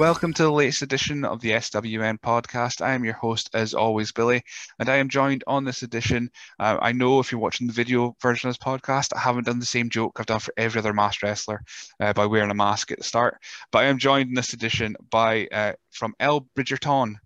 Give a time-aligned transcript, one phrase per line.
[0.00, 2.80] Welcome to the latest edition of the SWN podcast.
[2.80, 4.42] I am your host, as always, Billy,
[4.78, 6.30] and I am joined on this edition.
[6.58, 9.58] Uh, I know if you're watching the video version of this podcast, I haven't done
[9.58, 11.60] the same joke I've done for every other masked wrestler
[12.00, 13.36] uh, by wearing a mask at the start,
[13.70, 17.18] but I am joined in this edition by uh, from El Bridgeton,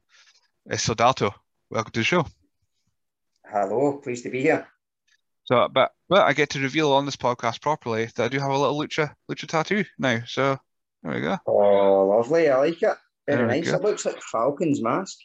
[0.69, 1.33] uh, Soldato.
[1.71, 2.27] Welcome to the show.
[3.47, 4.67] Hello, pleased to be here.
[5.45, 8.51] So, but well, I get to reveal on this podcast properly that I do have
[8.51, 10.23] a little lucha lucha tattoo now.
[10.27, 10.59] So
[11.05, 11.39] there we go.
[11.47, 12.49] Oh, lovely.
[12.49, 12.97] I like it.
[13.29, 13.69] Very There nice.
[13.69, 15.19] It looks like Falcon's mask.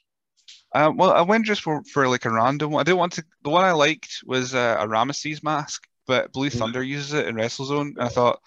[0.76, 2.82] Um, well, I went just for, for like a random one.
[2.82, 3.24] I didn't want to.
[3.44, 6.60] The one I liked was uh, a Ramesses mask, but Blue Mm.
[6.60, 8.40] Thunder uses it in WrestleZone, and I thought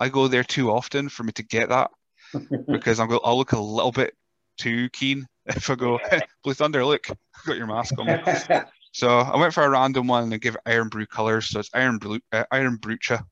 [0.00, 1.90] I go there too often for me to get that
[2.66, 4.14] because I'm go, I'll look a little bit
[4.58, 5.98] too keen if I go
[6.44, 6.84] Blue Thunder.
[6.84, 7.08] Look,
[7.46, 8.22] got your mask on.
[8.92, 11.50] So I went for a random one and give it Irn-Bru colors.
[11.50, 13.22] So it's Iron Blue, uh, Iron Brucha.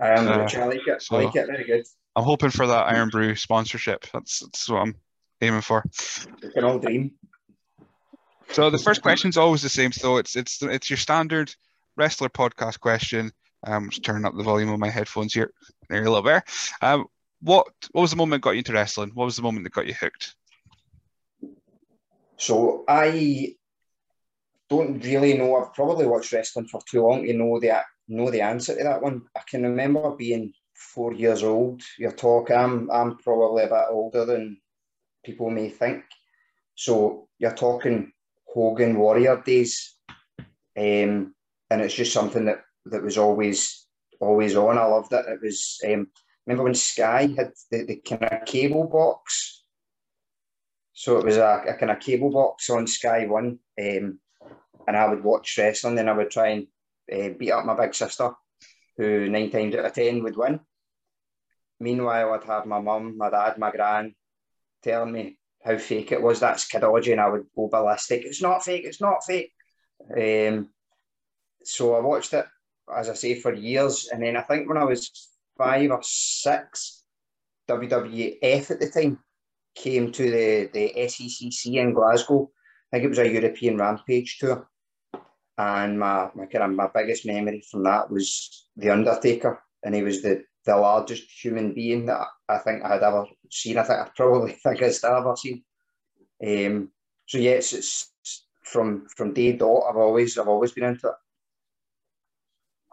[0.00, 0.56] I am Uh, rich.
[0.56, 1.02] I like it.
[1.02, 1.46] so- I like it.
[1.46, 1.84] Very good.
[2.14, 4.06] I'm hoping for that Irn-Bru sponsorship.
[4.12, 4.96] That's that's what I'm
[5.40, 5.84] aiming for.
[6.42, 7.12] We can all dream.
[8.50, 9.92] So the first question is always the same.
[9.92, 11.54] So it's it's it's your standard
[11.96, 13.32] wrestler podcast question.
[13.66, 15.52] Um, just turning up the volume of my headphones here.
[15.88, 16.42] There a little bit.
[16.82, 17.06] Um,
[17.40, 19.12] what what was the moment that got you into wrestling?
[19.14, 20.34] What was the moment that got you hooked?
[22.36, 23.54] So I
[24.68, 25.56] don't really know.
[25.56, 29.02] I've probably watched wrestling for too long to know the know the answer to that
[29.02, 29.22] one.
[29.36, 30.52] I can remember being
[30.94, 31.82] four years old.
[31.98, 32.56] You're talking.
[32.56, 34.58] I'm I'm probably a bit older than
[35.24, 36.04] people may think.
[36.74, 38.12] So you're talking
[38.46, 39.96] Hogan Warrior days,
[40.76, 41.34] um,
[41.70, 43.86] and it's just something that that was always
[44.20, 44.78] always on.
[44.78, 45.26] I loved it.
[45.26, 45.78] It was.
[45.86, 46.08] Um,
[46.46, 49.64] remember when Sky had the, the kind of cable box.
[50.92, 54.18] So it was a, a kind of cable box on Sky One, um,
[54.86, 55.94] and I would watch wrestling.
[55.94, 56.66] Then I would try and
[57.12, 58.30] uh, beat up my big sister,
[58.96, 60.60] who nine times out of ten would win.
[61.82, 64.14] Meanwhile, I'd have my mum, my dad, my gran
[64.82, 66.40] telling me how fake it was.
[66.40, 68.24] That's kidology, and I would go ballistic.
[68.24, 68.84] It's not fake.
[68.84, 69.52] It's not fake.
[70.16, 70.70] Um,
[71.64, 72.46] so I watched it,
[72.96, 77.04] as I say, for years, and then I think when I was five or six,
[77.68, 79.18] WWF at the time
[79.74, 82.50] came to the, the SECC in Glasgow.
[82.92, 84.68] I think it was a European Rampage tour.
[85.58, 89.62] And my, my kind of my biggest memory from that was The Undertaker.
[89.82, 93.78] And he was the, the largest human being that I think I had ever seen.
[93.78, 95.64] I think I probably think I've still ever seen.
[96.44, 96.90] Um,
[97.26, 98.10] so yes, it's
[98.62, 99.84] from from day dot.
[99.88, 101.14] I've always I've always been into it.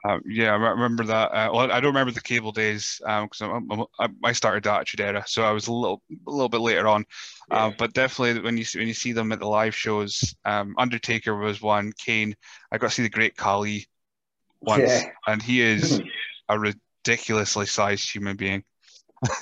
[0.05, 1.31] Um, yeah, I remember that.
[1.33, 3.69] Uh, well, I don't remember the cable days because I'm,
[3.99, 6.87] I I started that Attitude Era, so I was a little a little bit later
[6.87, 7.05] on.
[7.51, 10.73] Uh, but definitely when you see, when you see them at the live shows, um,
[10.77, 11.91] Undertaker was one.
[11.97, 12.33] Kane,
[12.71, 13.87] I got to see the Great Khali
[14.61, 15.09] once, Yeah.
[15.27, 16.01] and he is
[16.47, 16.57] a
[17.09, 18.63] ridiculously sized human being.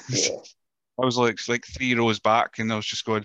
[0.10, 0.30] Yeah.
[1.00, 3.24] I was like like three rows back, and I was just going,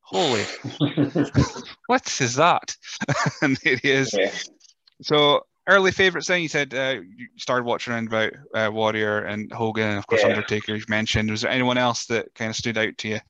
[0.00, 0.42] "Holy,
[1.86, 2.74] what is that?"
[3.42, 4.14] and there he is.
[4.18, 4.32] yeah.
[5.02, 6.28] So early favorites.
[6.28, 10.06] Then you said uh, you started watching around about uh, Warrior and Hogan, and of
[10.06, 10.28] course Yeah.
[10.28, 10.74] Undertaker.
[10.74, 11.30] You've mentioned.
[11.30, 13.20] Was there anyone else that kind of stood out to you?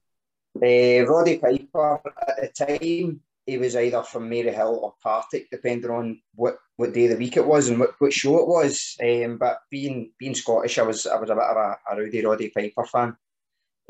[0.57, 3.21] Uh, Roddy Piper at the time,
[3.51, 7.37] he was either from Maryhill or Partick, depending on what, what day of the week
[7.37, 8.97] it was and what, what show it was.
[9.03, 12.25] Um, but being being Scottish, I was I was a bit of a, a rowdy
[12.25, 13.09] Roddy Piper fan.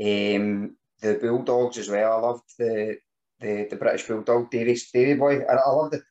[0.02, 2.12] Um, the Bulldogs as well.
[2.12, 2.96] I loved the
[3.40, 5.42] the, the British Bulldog, Davy, Davy Boy.
[5.42, 6.02] I, I loved it.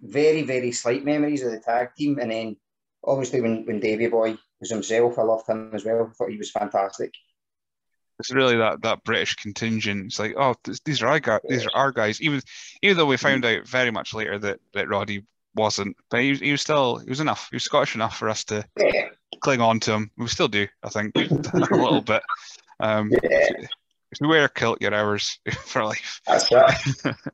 [0.00, 2.56] Very very slight memories of the tag team, and then
[3.04, 6.08] obviously when when Davy Boy was himself, I loved him as well.
[6.10, 7.12] I thought he was fantastic.
[8.18, 10.06] It's really that that British contingent.
[10.06, 11.40] It's like, oh, th- these are our guys.
[11.48, 12.20] These are our guys.
[12.20, 12.40] Even
[12.82, 15.24] even though we found out very much later that that Roddy
[15.54, 17.48] wasn't, but he, was- he was still he was enough.
[17.50, 19.08] He was Scottish enough for us to Yeah,
[19.40, 20.10] cling on to him.
[20.16, 22.22] We still do, I think, a little bit.
[22.80, 23.20] Um, yeah,
[24.10, 26.20] if you wear a kilt, you're ours for life.
[26.26, 27.14] that's it.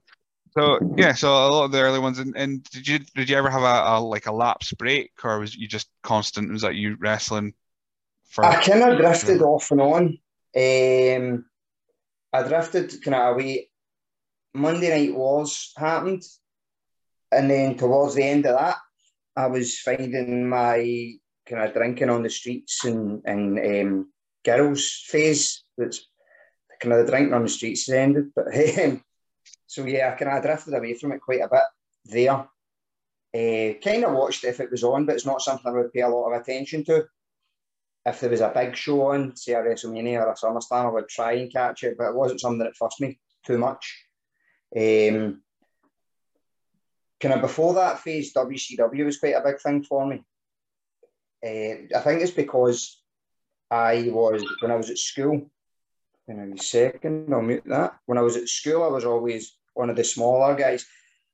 [0.57, 2.21] So yeah, so a lot of the early ones.
[2.21, 5.41] And, and did you did you ever have a, a like a lapse break, or
[5.41, 6.53] was you just constant?
[6.53, 7.55] Was that you wrestling
[8.29, 8.45] for?
[8.45, 10.19] I kind of drifted off and on.
[10.57, 11.47] Um,
[12.33, 13.71] I drifted kind of away.
[14.57, 16.23] Monday Night Wars happened,
[17.33, 18.77] and then towards the end of that,
[19.37, 21.15] I was finding my
[21.47, 24.13] kind of drinking on the streets and and um,
[24.45, 25.65] girls phase.
[25.77, 26.07] That's
[26.81, 28.47] kind of the drinking on the streets has ended, but
[28.85, 29.03] um,
[29.67, 31.63] so yeah, I kind of drifted away from it quite a bit
[32.05, 32.49] there.
[33.35, 36.03] Uh, kind of watched if it was on, but it's not something I would pay
[36.03, 37.07] a lot of attention to.
[38.07, 41.09] If there was a big show on, say a WrestleMania or a SummerSlam, I would
[41.09, 44.05] try and catch it, but it wasn't something that fussed me too much.
[44.77, 45.43] Um,
[47.21, 50.23] kind of before that phase, WCW was quite a big thing for me.
[51.45, 53.01] Uh, I think it's because
[53.71, 55.51] I was when I was at school.
[56.27, 57.97] In a second, I'll mute that.
[58.07, 60.87] When I was at school, I was always one of the smaller guys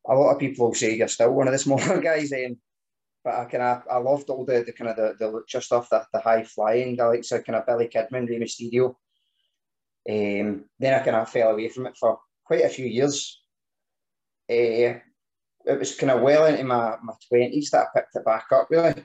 [0.06, 2.56] a lot of people say you're still one of the smaller guys, um,
[3.24, 5.88] but I kind of I loved all the, the kind of the, the lucha stuff,
[5.90, 8.94] the, the high flying, the likes of kind of Billy Kidman, Rey Mysterio.
[10.08, 13.42] Um, then I kind of fell away from it for quite a few years.
[14.50, 14.98] Uh,
[15.66, 18.68] it was kind of well into my, my 20s that I picked it back up,
[18.70, 19.04] really,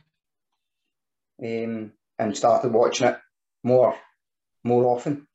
[1.43, 3.17] um, and started watching it
[3.63, 3.95] more
[4.63, 5.27] more often.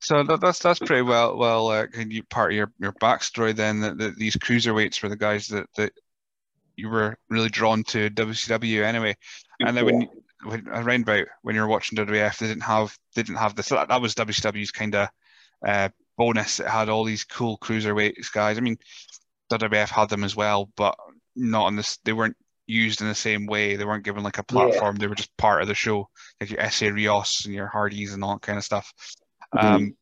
[0.00, 1.86] So that's that's pretty well well uh,
[2.30, 5.92] part of your, your backstory then that, that these cruiserweights were the guys that, that
[6.78, 9.16] you were really drawn to WCW anyway,
[9.60, 10.08] and then when,
[10.44, 13.68] when around about when you were watching WWF, they didn't have they didn't have this.
[13.70, 15.08] That, that was WCW's kind of
[15.66, 16.60] uh, bonus.
[16.60, 18.56] It had all these cool cruiserweights guys.
[18.56, 18.78] I mean,
[19.50, 20.96] WWF had them as well, but
[21.34, 21.98] not on this.
[22.04, 22.36] They weren't
[22.68, 23.74] used in the same way.
[23.74, 24.96] They weren't given like a platform.
[24.96, 25.00] Yeah.
[25.00, 26.08] They were just part of the show,
[26.40, 28.92] like your Essa Rios and your Hardys and all that kind of stuff.
[29.54, 29.66] Mm-hmm.
[29.66, 29.96] Um,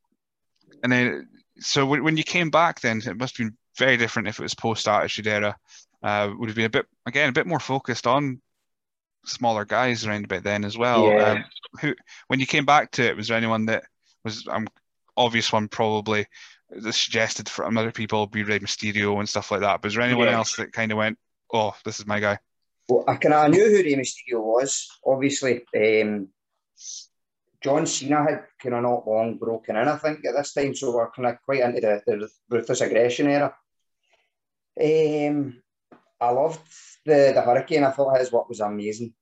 [0.83, 4.29] and then, so when, when you came back, then it must have been very different
[4.29, 5.57] if it was post Attitude Era.
[6.07, 8.41] Uh, would have been a bit again a bit more focused on
[9.25, 11.09] smaller guys around about then as well.
[11.09, 11.31] Yeah.
[11.31, 11.45] Um,
[11.81, 11.95] who,
[12.29, 13.83] when you came back to it, was there anyone that
[14.23, 14.69] was um
[15.17, 16.29] obvious one probably
[16.71, 19.83] that suggested from other people be Rey Mysterio and stuff like that?
[19.83, 20.37] But was there anyone yeah.
[20.37, 21.19] else that kind of went,
[21.53, 22.39] "Oh, this is my guy"?
[22.89, 24.89] Well, I kind of knew who Rey Mysterio was.
[25.05, 26.29] Obviously, um,
[27.65, 30.95] John Cena had kind of not long broken in, I think, at this time, so
[30.95, 33.57] we're kind of quite into the, the ruthless aggression era.
[34.81, 35.63] Um,
[36.21, 36.61] I loved
[37.05, 37.85] the the Hurricane.
[37.85, 39.15] I thought his work was amazing.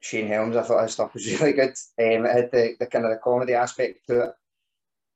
[0.00, 1.74] Shane Helms, I thought his stuff was really good.
[1.98, 4.30] Um, it had the, the kind of the comedy aspect to it,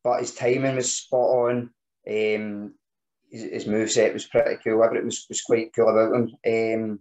[0.02, 1.70] but his timing was spot on.
[2.06, 2.74] Um,
[3.30, 4.84] his, his moveset was pretty cool.
[4.84, 6.30] Everything was, was quite cool about him.
[6.46, 7.00] Um,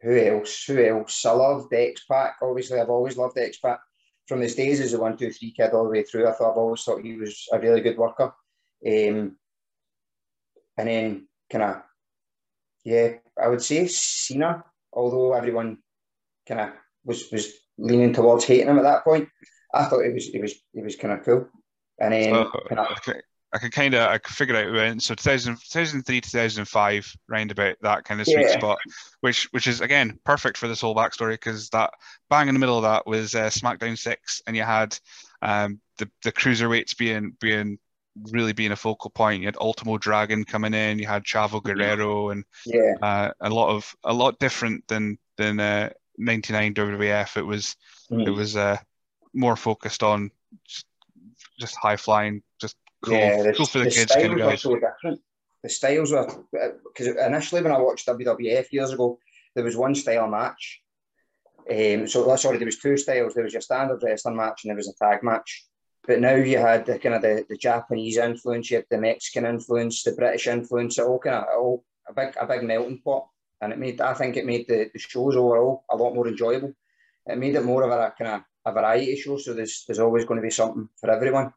[0.00, 0.64] who else?
[0.64, 1.26] Who else?
[1.26, 2.36] I loved X Pac.
[2.40, 3.80] Obviously, I've always loved X Pac
[4.30, 6.52] from his days as a one, two, three kid all the way through, I thought
[6.52, 8.32] I've always thought he was a really good worker.
[8.86, 9.36] Um,
[10.78, 11.82] and then kind of,
[12.84, 15.78] yeah, I would say Cena, although everyone
[16.46, 16.70] kind of
[17.04, 19.28] was was leaning towards hating him at that point.
[19.72, 21.48] I thought it was it was it was kind of cool.
[21.98, 23.20] And then kinda, okay.
[23.52, 27.76] I could kind of I could figure out when so 2000, 2003 2005 round about
[27.82, 28.58] that kind of sweet yeah.
[28.58, 28.78] spot,
[29.20, 31.92] which which is again perfect for this whole backstory because that
[32.28, 34.96] bang in the middle of that was uh, SmackDown six, and you had
[35.42, 37.78] um, the the cruiserweights being being
[38.30, 39.40] really being a focal point.
[39.40, 41.62] You had Ultimo Dragon coming in, you had Chavo.
[41.62, 47.36] Guerrero, and yeah, uh, a lot of a lot different than than uh, 99 WWF.
[47.36, 47.76] It was
[48.10, 48.26] mm.
[48.26, 48.76] it was uh,
[49.34, 50.30] more focused on
[50.66, 50.86] just,
[51.58, 53.14] just high flying, just Cool.
[53.14, 55.20] Yeah, the, cool for the, the kids, styles were so different.
[55.62, 56.44] The styles were
[56.84, 59.18] because initially when I watched WWF years ago,
[59.54, 60.82] there was one style match.
[61.70, 63.34] Um, so sorry, there was two styles.
[63.34, 65.64] There was your standard wrestling match and there was a tag match.
[66.10, 69.46] But now you had the kind of the, the Japanese influence, you had the Mexican
[69.46, 73.28] influence, the British influence, it all kind of all a big a big melting pot.
[73.60, 76.74] And it made I think it made the, the shows overall a lot more enjoyable.
[77.26, 79.38] It made it more of a kind of a variety show.
[79.38, 81.52] So there's there's always going to be something for everyone.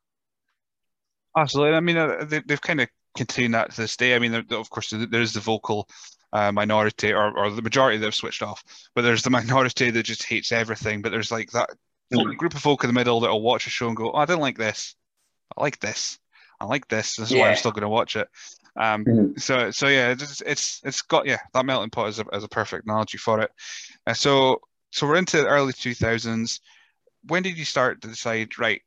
[1.35, 1.75] Absolutely.
[1.75, 4.15] I mean, uh, they, have kind of continued that to this day.
[4.15, 5.89] I mean, of course, there is the vocal
[6.31, 10.03] uh, minority, or, or the majority that have switched off, but there's the minority that
[10.03, 11.01] just hates everything.
[11.01, 11.71] But there's like that
[12.11, 12.37] mm.
[12.37, 14.25] group of folk in the middle that will watch a show and go, "Oh, I
[14.25, 14.95] didn't like this.
[15.57, 16.19] I like this.
[16.59, 17.15] I like this.
[17.15, 17.41] This is yeah.
[17.41, 18.27] why I'm still going to watch it."
[18.75, 19.39] Um, mm.
[19.39, 22.49] So, so yeah, it's, it's it's got yeah that melting pot is a, is a
[22.49, 23.51] perfect analogy for it.
[24.07, 26.59] Uh, so, so we're into the early 2000s.
[27.27, 28.57] When did you start to decide?
[28.59, 28.81] Right,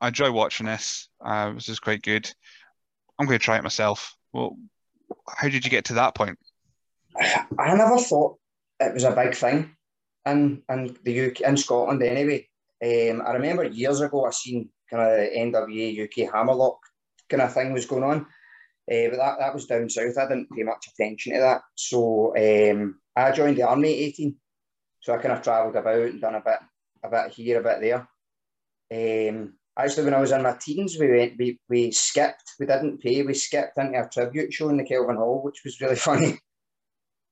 [0.00, 1.08] I enjoy watching this.
[1.24, 2.30] Uh, this is quite good.
[3.18, 4.14] I'm going to try it myself.
[4.32, 4.56] Well,
[5.28, 6.38] how did you get to that point?
[7.58, 8.38] I never thought
[8.78, 9.74] it was a big thing
[10.30, 12.46] in in the UK in Scotland anyway.
[12.82, 16.78] Um, I remember years ago I seen kind of NWA UK Hammerlock
[17.28, 20.18] kind of thing was going on, uh, but that, that was down south.
[20.18, 21.62] I didn't pay much attention to that.
[21.74, 24.36] So um, I joined the army at 18,
[25.00, 26.58] so I kind of travelled about and done a bit
[27.02, 28.08] a bit here, a bit there.
[28.92, 33.00] Um, actually when I was in my teens, we went, we, we skipped, we didn't
[33.00, 36.38] pay, we skipped into a tribute show in the Kelvin Hall, which was really funny.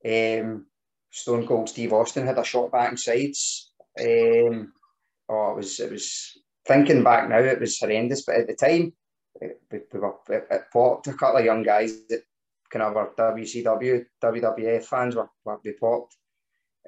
[0.06, 0.66] Um,
[1.10, 3.72] Stone Cold Steve Austin had a shot back and sides.
[3.98, 4.72] Um,
[5.28, 8.92] oh, it was, it was, thinking back now, it was horrendous, but at the time,
[9.40, 9.48] we,
[9.92, 12.22] we were it, popped a couple of young guys that
[12.70, 16.16] kind of were WCW, WWF fans were, were we popped.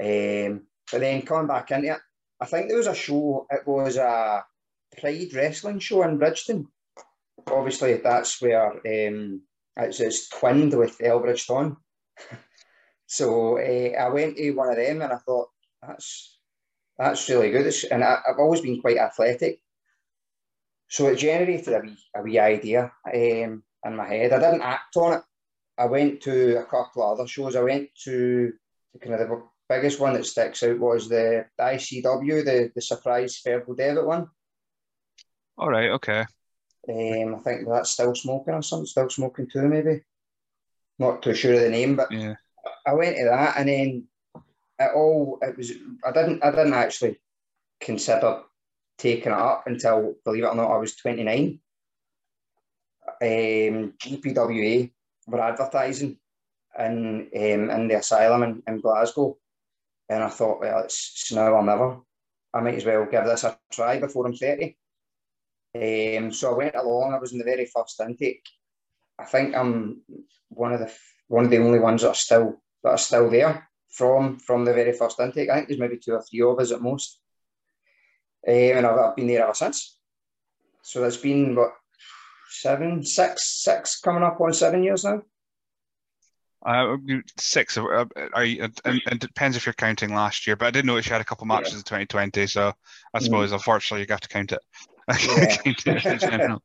[0.01, 2.01] Um, but then coming back into it,
[2.41, 4.45] I think there was a show, it was a
[4.99, 6.67] Pride Wrestling show in Bridgeton.
[7.47, 9.43] Obviously, that's where um,
[9.77, 11.77] it's, it's twinned with Elbridgeton.
[13.11, 15.49] so uh, I went to one of them and I thought,
[15.83, 16.39] that's
[16.97, 17.67] that's really good.
[17.67, 19.59] It's, and I, have always been quite athletic.
[20.87, 24.33] So it generated a wee, a wee idea um, in my head.
[24.33, 25.23] I didn't act on it.
[25.77, 27.57] I went to a couple of other shows.
[27.57, 28.53] I went to
[29.01, 33.43] kind of the biggest one that sticks out was the, the ICW, the, the surprise
[33.45, 34.29] Fergal Devitt one.
[35.59, 36.27] All right, okay.
[36.89, 40.03] Um, I think that's still smoking or something, still smoking too, maybe.
[41.01, 42.35] Not too sure of the name, but yeah.
[42.87, 44.05] I went to that and then
[44.79, 45.73] it all it was
[46.05, 47.21] I didn't I didn't actually
[47.81, 48.43] consider
[48.99, 51.59] taking it up until believe it or not I was 29.
[53.23, 54.91] Um, GPWA
[55.27, 56.17] were advertising
[56.79, 59.37] in um, in the asylum in, in Glasgow,
[60.09, 61.99] and I thought, well, it's, now or never.
[62.53, 64.77] I might as well give this a try before I'm 30.
[65.75, 67.13] Um, so I went along.
[67.13, 68.45] I was in the very first intake.
[69.19, 70.01] I think I'm
[70.49, 70.93] one of the
[71.31, 74.75] one of the only ones that are still that are still there from from the
[74.75, 75.49] very first intake.
[75.49, 77.21] I think there's maybe two or three of us at most,
[78.47, 79.97] um, and I've, I've been there ever since.
[80.83, 81.71] So it's been what
[82.51, 85.23] seven, six, six coming up on seven years now.
[86.67, 86.97] Uh,
[87.39, 87.79] six.
[87.79, 91.07] Uh, I, and, and it depends if you're counting last year, but I did notice
[91.07, 91.79] you had a couple matches yeah.
[91.79, 92.73] in 2020, so
[93.15, 93.23] I mm.
[93.23, 93.55] suppose mm.
[93.55, 94.61] unfortunately you have to count it.
[95.11, 96.57] Yeah.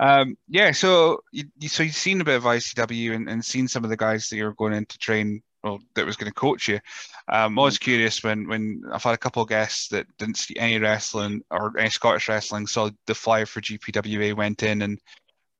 [0.00, 0.72] Um, yeah.
[0.72, 3.96] So you, so you've seen a bit of ICW and, and seen some of the
[3.96, 6.80] guys that you're going in to train well, that was going to coach you.
[7.28, 7.82] Um, I was mm.
[7.82, 11.78] curious when when I've had a couple of guests that didn't see any wrestling or
[11.78, 14.98] any Scottish wrestling, saw the flyer for GPWA went in and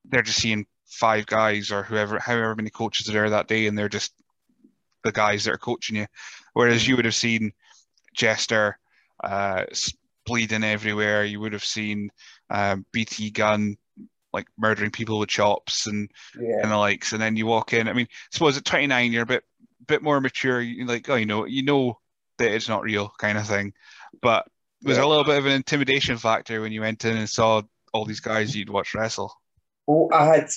[0.07, 3.77] they're just seeing five guys or whoever, however many coaches are there that day, and
[3.77, 4.13] they're just
[5.05, 6.07] the guys that are coaching you.
[6.55, 6.99] Whereas you mm.
[6.99, 7.53] would have seen
[8.15, 8.79] Jester
[9.23, 9.65] uh,
[10.25, 11.25] bleeding everywhere.
[11.25, 12.11] You would have seen
[12.49, 13.77] um, BT Gunn
[14.33, 16.61] like murdering people with chops and yeah.
[16.63, 17.13] and the likes.
[17.13, 17.89] And then you walk in.
[17.89, 19.45] I mean, I suppose at 29, you're a bit
[19.87, 20.61] bit more mature.
[20.61, 21.99] You like, oh, you know, you know
[22.39, 23.73] that it's not real, kind of thing.
[24.23, 24.47] But
[24.83, 25.05] was yeah.
[25.05, 28.21] a little bit of an intimidation factor when you went in and saw all these
[28.21, 29.33] guys you'd watch wrestle?
[29.89, 30.49] Oh, I had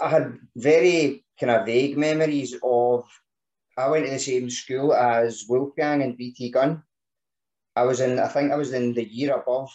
[0.00, 3.04] I had very kind of vague memories of.
[3.76, 6.82] I went to the same school as Wolfgang and BT Gunn.
[7.74, 9.70] I was in, I think I was in the year above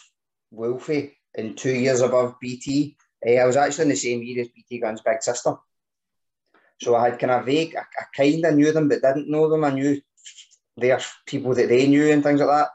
[0.50, 2.96] Wolfie and two years above BT.
[3.26, 5.54] Uh, I was actually in the same year as BT Gunn's big sister.
[6.80, 9.48] So I had kind of vague, I, I kind of knew them but didn't know
[9.48, 9.64] them.
[9.64, 10.00] I knew
[10.76, 12.68] their people that they knew and things like that.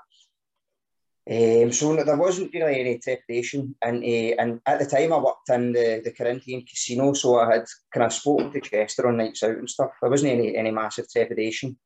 [1.29, 5.49] Um, so there wasn't really any trepidation, and uh, and at the time I worked
[5.49, 9.43] in the, the Corinthian casino, so I had kind of spoken to Jester on nights
[9.43, 9.91] out and stuff.
[10.01, 11.77] There wasn't any any massive trepidation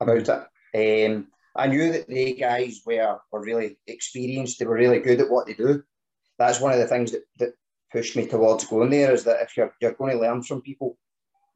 [0.00, 0.28] about
[0.74, 1.06] it.
[1.06, 4.58] Um, I knew that the guys were were really experienced.
[4.58, 5.82] They were really good at what they do.
[6.38, 7.52] That's one of the things that, that
[7.90, 9.12] pushed me towards going there.
[9.12, 10.98] Is that if you're you're going to learn from people,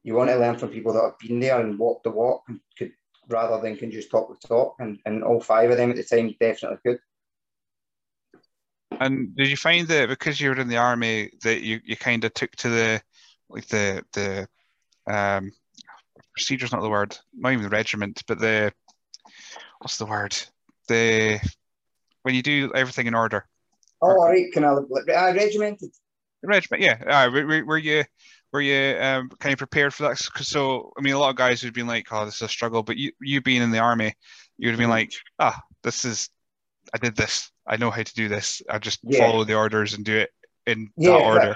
[0.03, 2.59] you want to learn from people that have been there and walked the walk and
[2.77, 2.91] could
[3.29, 4.75] rather than can just talk the talk.
[4.79, 6.99] And and all five of them at the time definitely could.
[8.99, 12.23] And did you find that because you were in the army that you, you kind
[12.23, 13.01] of took to the
[13.49, 14.47] like the the
[15.07, 15.51] um
[16.33, 18.71] procedure's not the word, not even the regiment, but the
[19.79, 20.35] what's the word?
[20.87, 21.39] The
[22.23, 23.45] when you do everything in order.
[24.01, 24.69] Oh, all right, can I?
[24.69, 25.91] uh, regimented.
[26.49, 26.97] Regiment, yeah.
[27.05, 28.03] Uh, were, were you
[28.53, 30.17] were you um, kind of prepared for that?
[30.17, 32.47] So, I mean, a lot of guys would have been like, "Oh, this is a
[32.47, 34.13] struggle," but you, you being in the army,
[34.57, 34.91] you would have been mm-hmm.
[34.91, 36.29] like, "Ah, this is,
[36.93, 37.51] I did this.
[37.67, 38.61] I know how to do this.
[38.69, 39.19] I just yeah.
[39.19, 40.29] follow the orders and do it
[40.67, 41.55] in yeah, that order.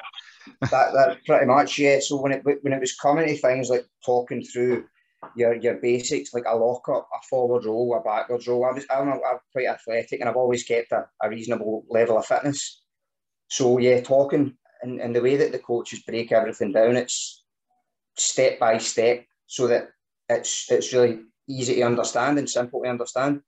[0.61, 1.99] That, that, that pretty much, yeah.
[2.01, 4.85] So when it when it was coming to things like talking through
[5.35, 8.85] your your basics, like a lock up, a forward roll, a backwards roll, I was
[8.89, 9.19] I'm, I'm
[9.51, 12.81] quite athletic and I've always kept a, a reasonable level of fitness.
[13.49, 17.43] So yeah, talking and, and the way that the coaches break everything down, it's
[18.15, 19.89] step by step, so that
[20.29, 23.41] it's it's really easy to understand and simple to understand.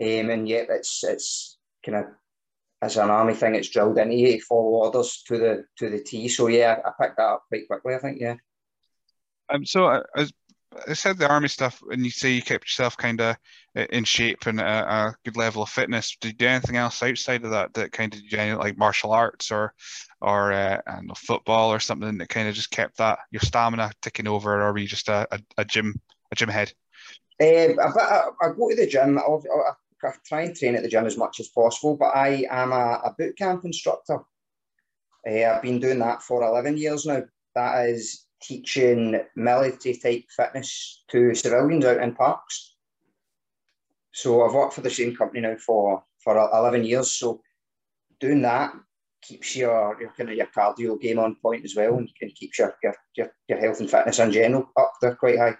[0.00, 2.04] Um, and yet it's it's kind of
[2.82, 6.02] as an army thing, it's drilled into you to follow orders to the to the
[6.02, 6.28] T.
[6.28, 7.94] So yeah, I picked that up quite quickly.
[7.94, 8.36] I think yeah.
[9.48, 9.64] Um.
[9.64, 10.02] So I.
[10.16, 10.32] as
[10.88, 13.36] I said, the army stuff, and you say you kept yourself kind of
[13.74, 16.16] in shape and a, a, good level of fitness.
[16.20, 19.74] Did you do anything else outside of that that kind of like martial arts or
[20.20, 24.28] or uh, know, football or something that kind of just kept that your stamina ticking
[24.28, 26.00] over, or were you just a, a, a gym
[26.30, 26.72] a gym head?
[27.40, 29.18] Um, I, I, go to the gym.
[29.18, 32.72] I, I, try and train at the gym as much as possible, but I am
[32.72, 34.20] a, a boot camp instructor.
[35.28, 37.22] Uh, I've been doing that for 11 years now.
[37.54, 42.74] That is teaching military type fitness to civilians out in parks.
[44.12, 47.12] So I've worked for the same company now for, for 11 years.
[47.12, 47.40] So
[48.18, 48.72] doing that
[49.22, 52.74] keeps your, your kind of your cardio game on point as well and, keeps your,
[52.82, 55.56] your, your, your health and fitness in general up there quite high.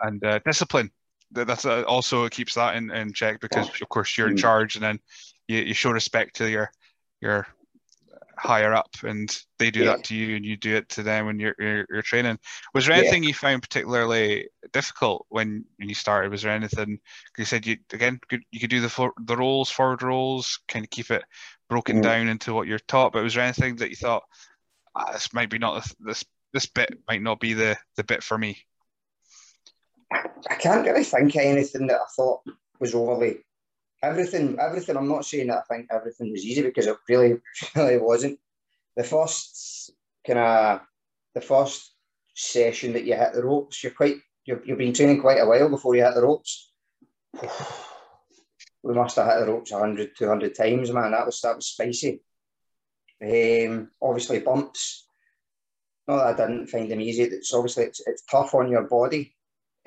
[0.00, 0.90] And uh, discipline.
[1.32, 4.40] That's uh, also keeps that in, in check because of course you're in mm.
[4.40, 4.98] charge and then
[5.46, 6.72] you, you show respect to your
[7.20, 7.46] your
[8.40, 9.96] higher up and they do yeah.
[9.96, 12.38] that to you and you do it to them when you're, you're, you're training
[12.72, 13.28] was there anything yeah.
[13.28, 16.98] you found particularly difficult when, when you started was there anything
[17.36, 20.84] you said you again could, you could do the for, the rolls forward rolls kind
[20.84, 21.22] of keep it
[21.68, 22.02] broken mm.
[22.02, 24.22] down into what you're taught but was there anything that you thought
[24.94, 28.38] ah, this might be not this this bit might not be the the bit for
[28.38, 28.56] me
[30.10, 32.40] I can't really think of anything that I thought
[32.80, 33.40] was overly
[34.02, 34.96] everything, everything.
[34.96, 37.36] I'm not saying that I think everything was easy because it really,
[37.76, 38.38] really wasn't.
[38.96, 39.92] The first
[40.26, 40.80] kind of
[41.34, 41.94] the first
[42.34, 45.68] session that you hit the ropes, you're quite you've, you've been training quite a while
[45.68, 46.72] before you hit the ropes.
[48.82, 51.12] we must have hit the ropes 100, 200 times, man.
[51.12, 52.20] That was that was spicy.
[53.22, 55.06] Um, obviously bumps.
[56.08, 57.22] Not that I didn't find them easy.
[57.22, 59.36] It's obviously it's, it's tough on your body.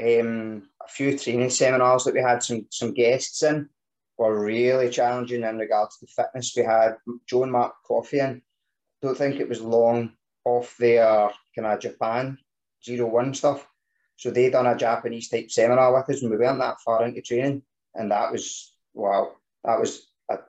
[0.01, 3.69] Um, a few training seminars that we had some some guests in
[4.17, 6.53] were really challenging in regards to the fitness.
[6.55, 8.41] We had Joe and Mark Coffey in.
[9.01, 10.13] Don't think it was long
[10.45, 12.37] off their kind of Japan
[12.83, 13.67] zero one stuff.
[14.15, 17.21] So they done a Japanese type seminar with us, and we weren't that far into
[17.21, 17.63] training,
[17.95, 19.31] and that was wow,
[19.63, 20.39] that was a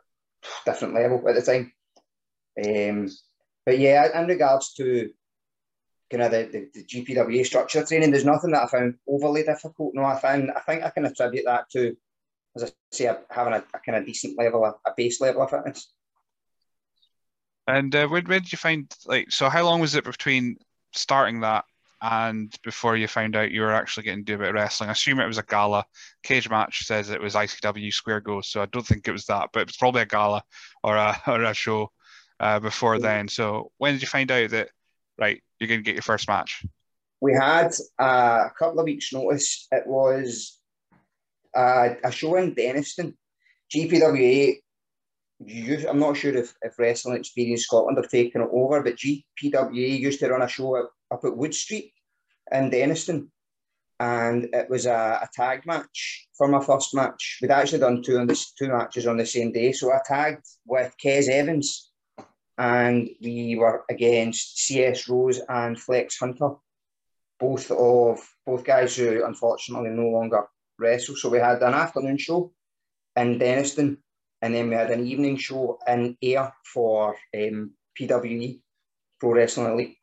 [0.66, 1.72] different level at the time.
[2.64, 3.08] Um,
[3.64, 5.10] but yeah, in regards to
[6.10, 9.94] kind of the, the, the GPWA structure training, there's nothing that I found overly difficult.
[9.94, 11.96] No, I found I think I can attribute that to
[12.56, 15.50] as I say, having a, a kind of decent level, a, a base level of
[15.50, 15.92] fitness.
[17.66, 19.48] And uh, where, where did you find like so?
[19.48, 20.58] How long was it between
[20.92, 21.64] starting that
[22.02, 24.90] and before you found out you were actually getting to do a bit of wrestling?
[24.90, 25.86] I assume it was a gala.
[26.22, 29.48] Cage match says it was ICW Square Go, so I don't think it was that,
[29.52, 30.42] but it was probably a gala
[30.82, 31.90] or a or a show
[32.38, 33.28] uh, before then.
[33.28, 34.68] So when did you find out that
[35.18, 36.64] right you're going to get your first match?
[37.20, 39.66] We had uh, a couple of weeks' notice.
[39.72, 40.58] It was
[41.54, 43.14] uh, a show in Dennistoun.
[43.74, 44.56] GPWA,
[45.88, 50.20] I'm not sure if, if Wrestling Experience Scotland have taken it over, but GPWA used
[50.20, 51.92] to run a show up, at Wood Street
[52.50, 53.28] in Dennistoun.
[54.00, 57.38] And it was a, a, tag match for my first match.
[57.40, 59.70] We'd actually done two on this two matches on the same day.
[59.70, 61.92] So I tagged with Kez Evans
[62.58, 66.50] and we were against CS Rose and Flex Hunter,
[67.38, 70.44] both of both guys who unfortunately no longer
[70.78, 71.16] wrestle.
[71.16, 72.52] So we had an afternoon show
[73.16, 73.96] in Dennistoun,
[74.42, 78.60] and then we had an evening show in Ayr for um, PWE,
[79.20, 79.96] Pro Wrestling Elite.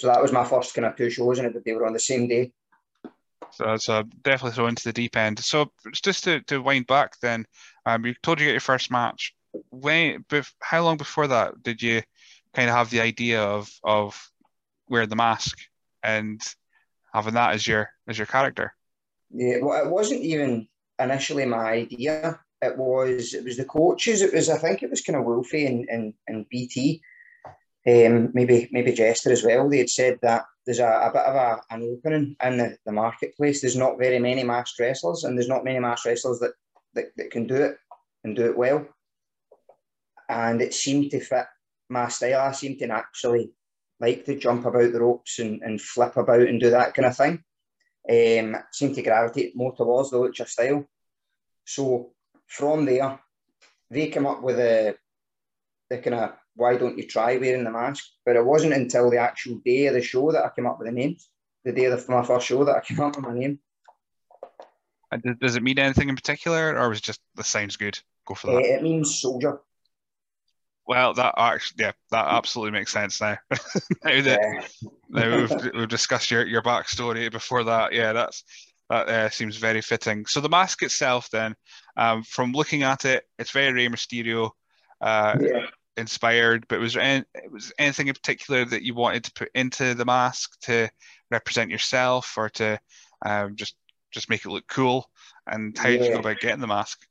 [0.00, 2.28] So that was my first kind of two shows, and they were on the same
[2.28, 2.52] day.
[3.52, 5.38] So it's uh, definitely throw into the deep end.
[5.38, 7.46] So just to, to wind back, then
[7.86, 9.34] um, you told you get your first match.
[9.70, 10.24] When,
[10.60, 12.02] how long before that did you
[12.54, 14.20] kind of have the idea of of
[14.88, 15.58] wearing the mask
[16.02, 16.40] and
[17.12, 18.74] having that as your as your character?
[19.36, 20.68] Yeah, well, it wasn't even
[21.00, 22.38] initially my idea.
[22.62, 24.22] It was it was the coaches.
[24.22, 27.02] It was I think it was kind of Wolfie and, and, and BT,
[27.86, 29.68] um, maybe maybe Jester as well.
[29.68, 32.92] They had said that there's a, a bit of a, an opening in the, the
[32.92, 33.60] marketplace.
[33.60, 36.52] There's not very many masked wrestlers, and there's not many masked wrestlers that,
[36.94, 37.76] that, that can do it
[38.22, 38.86] and do it well.
[40.28, 41.46] And it seemed to fit
[41.90, 42.40] my style.
[42.40, 43.50] I seemed to actually
[43.98, 47.16] like to jump about the ropes and, and flip about and do that kind of
[47.16, 47.42] thing
[48.08, 50.84] um, seem to gravitate more towards the lucha style.
[51.64, 52.12] So
[52.46, 53.18] from there,
[53.90, 54.96] they came up with a
[55.90, 58.04] the kind of why don't you try wearing the mask?
[58.24, 60.88] But it wasn't until the actual day of the show that I came up with
[60.88, 61.16] the name.
[61.64, 63.58] The day of my first show that I came up with my name.
[65.40, 67.98] does it mean anything in particular, or was it just the sounds good?
[68.26, 68.56] Go for that.
[68.56, 69.60] Uh, it means soldier.
[70.86, 73.38] Well, that actually, yeah, that absolutely makes sense now.
[73.50, 74.88] now that yeah.
[75.08, 78.44] now we've, we've discussed your, your backstory before that, yeah, that's
[78.90, 80.26] that uh, seems very fitting.
[80.26, 81.54] So the mask itself, then,
[81.96, 84.50] um, from looking at it, it's very Rey Mysterio
[85.00, 85.66] uh, yeah.
[85.96, 86.66] inspired.
[86.68, 90.04] But was there any, was anything in particular that you wanted to put into the
[90.04, 90.90] mask to
[91.30, 92.78] represent yourself, or to
[93.24, 93.74] um, just
[94.10, 95.10] just make it look cool?
[95.46, 95.98] And how yeah.
[95.98, 97.06] did you go about getting the mask?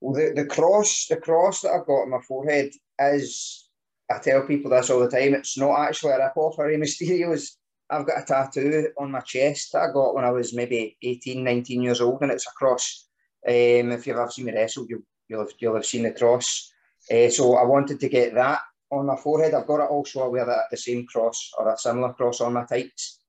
[0.00, 3.68] Well, the, the cross, the cross that I've got on my forehead is,
[4.10, 7.56] I tell people this all the time, it's not actually a rip-off of Rey Mysterio's.
[7.90, 11.42] I've got a tattoo on my chest that I got when I was maybe 18,
[11.42, 13.06] 19 years old, and it's a cross.
[13.46, 16.70] Um, if you've ever seen me wrestle, you'll, you'll, have, you'll have seen the cross.
[17.10, 19.54] Uh, so I wanted to get that on my forehead.
[19.54, 20.24] I've got it also.
[20.24, 23.20] I wear the, the same cross or a similar cross on my tights.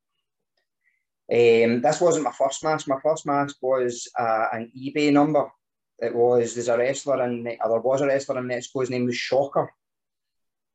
[1.31, 2.87] Um, this wasn't my first mask.
[2.87, 5.49] My first mask was uh, an eBay number.
[6.01, 8.81] It was there's a wrestler in there was a wrestler in Mexico.
[8.81, 9.71] His name was Shocker,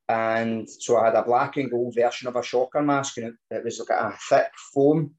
[0.07, 3.55] and so I had a black and gold version of a Shocker mask, and it,
[3.55, 5.15] it was like a thick foam,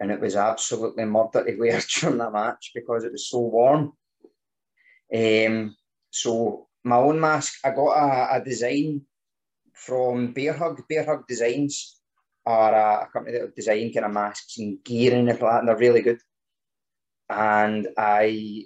[0.00, 3.92] and it was absolutely murder to wear during that match because it was so warm.
[5.14, 5.76] Um,
[6.10, 9.02] so my own mask, I got a, a design
[9.74, 10.82] from Bear Hug.
[10.88, 12.00] Bear Hug Designs
[12.46, 15.76] are a, a company that design kind of masks and gear and that, and they're
[15.76, 16.20] really good.
[17.28, 18.64] And I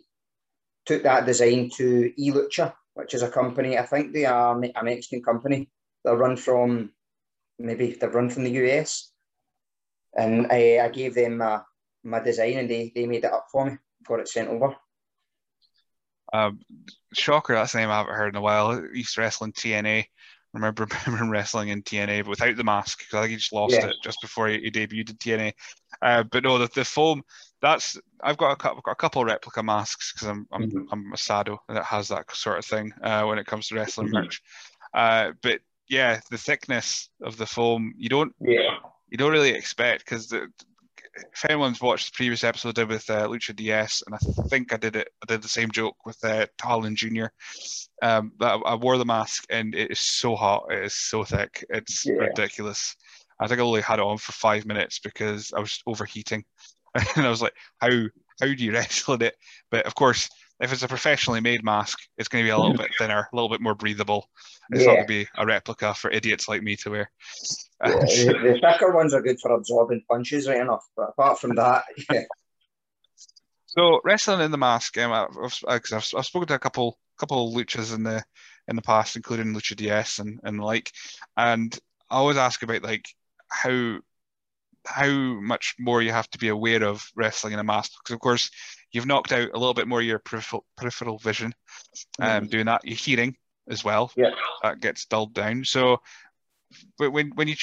[0.88, 3.76] took that design to eLucha, which is a company.
[3.76, 5.68] I think they are a Mexican company.
[6.02, 6.90] They're run from
[7.58, 9.12] maybe they're run from the US,
[10.16, 11.60] and I, I gave them my,
[12.02, 13.76] my design, and they they made it up for me.
[14.06, 14.74] Got it sent over.
[16.32, 16.60] Um,
[17.12, 18.82] Shocker, that's a name I haven't heard in a while.
[18.94, 20.06] East Wrestling TNA.
[20.52, 23.74] Remember him wrestling in TNA, but without the mask because I think he just lost
[23.74, 23.86] yeah.
[23.86, 25.52] it just before he, he debuted in TNA.
[26.00, 27.22] Uh, but no, the, the foam.
[27.60, 30.84] That's I've got a couple, got a couple of replica masks because I'm I'm, mm-hmm.
[30.92, 34.08] I'm a sado that has that sort of thing uh, when it comes to wrestling
[34.08, 34.24] mm-hmm.
[34.24, 34.42] merch.
[34.94, 38.76] Uh, but yeah, the thickness of the foam you don't yeah.
[39.08, 40.46] you don't really expect because the
[41.32, 44.72] if anyone's watched the previous episode I did with uh, Lucha DS, and I think
[44.72, 47.26] I did it, I did the same joke with uh, Talon Jr.
[48.02, 51.64] Um, that I wore the mask, and it is so hot, it is so thick,
[51.70, 52.14] it's yeah.
[52.14, 52.96] ridiculous.
[53.40, 56.44] I think I only had it on for five minutes because I was overheating,
[57.16, 57.90] and I was like, "How
[58.40, 59.36] how do you wrestle in it?"
[59.70, 60.28] But of course,
[60.60, 63.36] if it's a professionally made mask, it's going to be a little bit thinner, a
[63.36, 64.28] little bit more breathable.
[64.70, 64.86] It's yeah.
[64.86, 67.10] not going to be a replica for idiots like me to wear.
[67.86, 70.84] Yeah, the, thicker ones are good for absorbing punches, right enough.
[70.96, 72.24] But apart from that, yeah.
[73.66, 77.48] So wrestling in the mask, um, I've, I've, I've, I've spoken to a couple couple
[77.48, 78.24] of luchas in the
[78.66, 80.90] in the past, including Lucha DS and and the like,
[81.36, 81.78] and
[82.10, 83.06] I always ask about like
[83.48, 83.98] how
[84.88, 85.08] how
[85.40, 88.50] much more you have to be aware of wrestling in a mask because of course
[88.92, 91.54] you've knocked out a little bit more of your peripheral, peripheral vision
[92.20, 92.50] um, mm.
[92.50, 93.36] doing that your hearing
[93.68, 94.10] as well.
[94.16, 94.30] Yeah.
[94.62, 95.64] That gets dulled down.
[95.64, 96.00] So
[96.98, 97.56] but when when you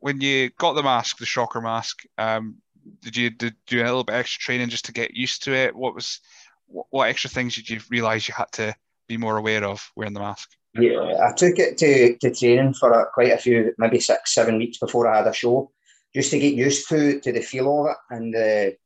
[0.00, 2.56] when you got the mask the shocker mask um,
[3.00, 5.74] did you did do a little bit extra training just to get used to it?
[5.74, 6.20] What was
[6.66, 8.74] what extra things did you realize you had to
[9.08, 10.50] be more aware of wearing the mask?
[10.74, 14.56] Yeah i took it to, to training for a, quite a few maybe six seven
[14.56, 15.70] weeks before i had a show
[16.14, 18.76] just to get used to to the feel of it and the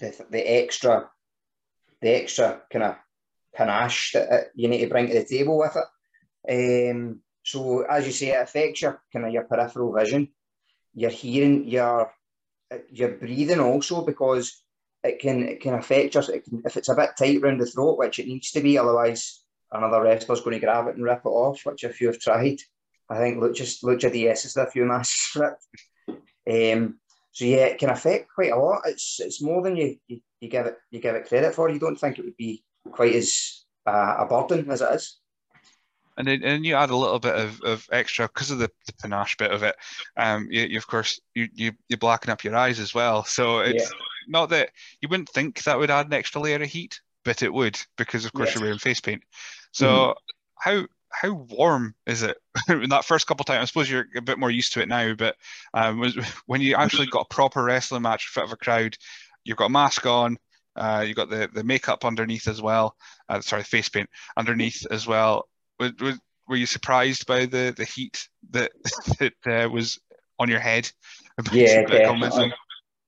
[0.00, 1.08] the, the extra
[2.00, 2.96] the extra kind of
[3.54, 6.90] panache that you need to bring to the table with it.
[6.90, 10.28] Um, so as you say, it affects your kind of your peripheral vision,
[10.94, 12.12] your hearing, your
[12.90, 14.62] your breathing also because
[15.04, 16.28] it can it can affect us.
[16.28, 19.40] It if it's a bit tight around the throat, which it needs to be, otherwise
[19.70, 21.64] another wrestler's going to grab it and rip it off.
[21.64, 22.58] Which if you have tried,
[23.08, 25.54] I think Lucha Lucha DS is a few masks it.
[26.50, 26.98] Um,
[27.32, 28.82] so yeah, it can affect quite a lot.
[28.86, 31.70] It's it's more than you, you, you give it you give it credit for.
[31.70, 35.18] You don't think it would be quite as uh, a burden as it is.
[36.18, 38.92] And then, and you add a little bit of, of extra because of the, the
[39.00, 39.74] panache bit of it.
[40.18, 43.24] Um, you, you of course you, you you blacken up your eyes as well.
[43.24, 43.98] So it's yeah.
[44.28, 47.52] not that you wouldn't think that would add an extra layer of heat, but it
[47.52, 48.56] would because of course yes.
[48.56, 49.22] you're wearing face paint.
[49.72, 50.12] So mm-hmm.
[50.58, 52.36] how how warm is it
[52.68, 53.62] in that first couple of times?
[53.62, 55.36] I suppose you're a bit more used to it now, but
[55.74, 56.02] um,
[56.46, 58.96] when you actually got a proper wrestling match in front of a crowd,
[59.44, 60.38] you've got a mask on,
[60.76, 62.96] uh, you've got the, the makeup underneath as well.
[63.28, 65.48] Uh, sorry, face paint underneath as well.
[65.78, 68.72] Was, was, were you surprised by the, the heat that
[69.18, 69.98] that uh, was
[70.38, 70.90] on your head?
[71.50, 72.52] Yeah, definitely.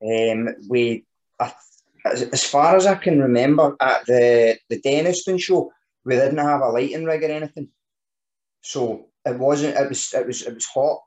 [0.03, 1.05] Um, we,
[1.39, 1.51] uh,
[2.03, 5.71] as far as I can remember, at the the Dennistoun show,
[6.03, 7.69] we didn't have a lighting rig or anything.
[8.65, 9.77] So it wasn't.
[9.77, 10.13] It was.
[10.13, 10.41] It was.
[10.41, 11.01] It was hot.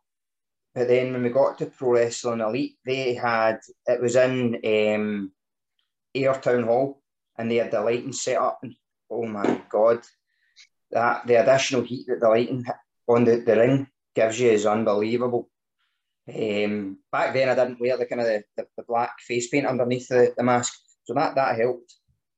[0.75, 5.33] But then when we got to Pro Wrestling Elite, they had it was in um,
[6.15, 7.03] Ayr Town Hall,
[7.37, 8.61] and they had the lighting set up.
[8.63, 8.75] And
[9.11, 10.03] oh my god,
[10.93, 12.65] that the additional heat that the lighting
[13.09, 15.51] on the, the ring gives you is unbelievable.
[16.33, 19.67] Um, back then, I didn't wear the kind of the, the, the black face paint
[19.67, 21.93] underneath the, the mask, so that that helped.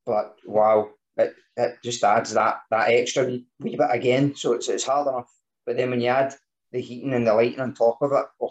[0.07, 4.35] But wow, it, it just adds that that extra wee, wee bit again.
[4.35, 5.31] So it's, it's hard enough.
[5.67, 6.35] But then when you add
[6.73, 8.51] the heating and the lighting on top of it, oh.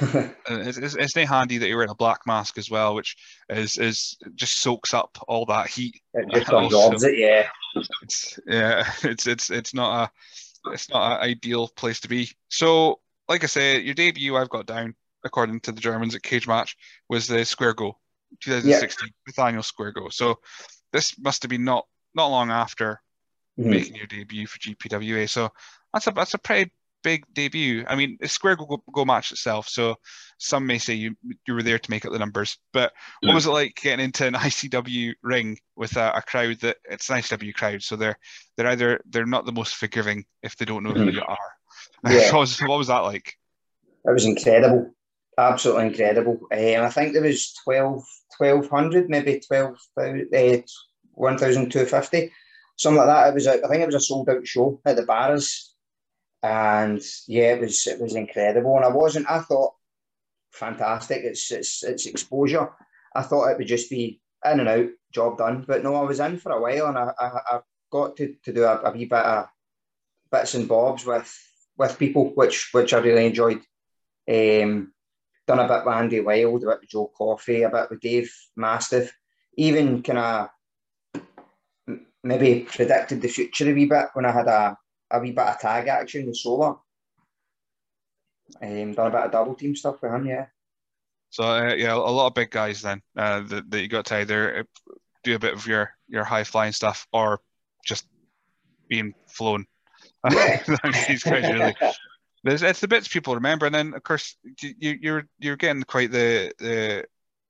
[0.48, 3.16] it's, it's, it's not handy that you're wearing a black mask as well, which
[3.50, 6.00] is is just soaks up all that heat.
[6.14, 7.48] It just absorbs it, yeah.
[8.02, 12.30] It's, yeah, it's it's it's not a it's not an ideal place to be.
[12.48, 16.46] So, like I said, your debut I've got down, according to the Germans at Cage
[16.46, 16.76] Match,
[17.08, 17.98] was the Square Go,
[18.40, 19.12] 2016 yeah.
[19.26, 20.08] Nathaniel Square Go.
[20.08, 20.38] So
[20.92, 23.00] this must have been not not long after
[23.58, 23.70] mm-hmm.
[23.70, 25.28] making your debut for GPWA.
[25.28, 25.50] So
[25.92, 26.70] that's a that's a pretty
[27.02, 27.84] big debut.
[27.88, 29.96] I mean, it's square go, go match itself, so
[30.38, 32.58] some may say you you were there to make up the numbers.
[32.72, 36.78] But what was it like getting into an ICW ring with a, a, crowd that
[36.84, 38.18] it's an ICW crowd, so they're
[38.56, 41.14] they're either they're not the most forgiving if they don't know who mm.
[41.14, 41.38] you are.
[42.04, 42.32] Yeah.
[42.32, 43.38] what, was, what was that like?
[44.04, 44.92] It was incredible,
[45.38, 46.40] absolutely incredible.
[46.52, 48.02] Um, I think there was 12,
[48.38, 50.62] 1200, maybe 12, uh,
[51.14, 52.32] 1250,
[52.76, 53.28] something like that.
[53.28, 55.72] It was, a, I think it was a sold out show at the bars
[56.42, 58.76] and yeah, it was it was incredible.
[58.76, 59.30] And I wasn't.
[59.30, 59.74] I thought
[60.50, 61.22] fantastic.
[61.24, 62.70] It's it's it's exposure.
[63.14, 65.64] I thought it would just be in and out, job done.
[65.66, 68.52] But no, I was in for a while, and I, I, I got to, to
[68.52, 69.46] do a, a wee bit of
[70.30, 71.32] bits and bobs with
[71.78, 73.60] with people, which which I really enjoyed.
[74.28, 74.92] Um,
[75.46, 78.32] done a bit with Andy Wild, a bit with Joe Coffey, a bit with Dave
[78.56, 79.12] Mastiff.
[79.56, 80.48] Even kind of
[82.22, 84.76] maybe predicted the future a wee bit when I had a
[85.10, 86.76] a wee bit of tag action with Solar.
[88.60, 90.46] Um, done a bit of double team stuff with him, yeah.
[91.30, 94.16] So uh, yeah, a lot of big guys then uh, that, that you got to
[94.16, 94.92] either uh,
[95.24, 97.40] do a bit of your your high flying stuff or
[97.84, 98.06] just
[98.88, 99.66] being flown.
[100.30, 100.62] Yeah.
[101.08, 101.74] These guys really.
[102.44, 106.52] It's the bits people remember, and then of course you, you're you're getting quite the
[106.58, 107.04] the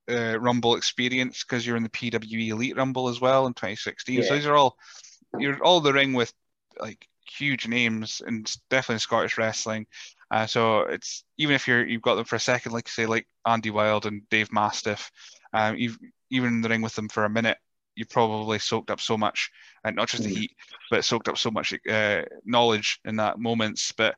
[0.07, 4.15] uh, Rumble experience because you're in the PWE Elite Rumble as well in 2016.
[4.15, 4.27] Yeah.
[4.27, 4.77] So these are all
[5.39, 6.31] you're all the ring with
[6.79, 9.87] like huge names and definitely in Scottish wrestling.
[10.29, 13.27] Uh, so it's even if you're you've got them for a second, like say like
[13.45, 15.11] Andy Wild and Dave Mastiff,
[15.53, 15.97] um, you've
[16.29, 17.57] even in the ring with them for a minute,
[17.95, 19.51] you probably soaked up so much,
[19.83, 20.37] and not just the mm.
[20.37, 20.51] heat,
[20.89, 23.93] but soaked up so much uh, knowledge in that moments.
[23.95, 24.15] But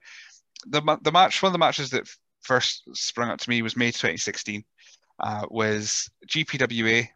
[0.65, 2.08] the the match, one of the matches that
[2.41, 4.63] first sprung up to me was May 2016,
[5.20, 7.08] uh, was GPWA,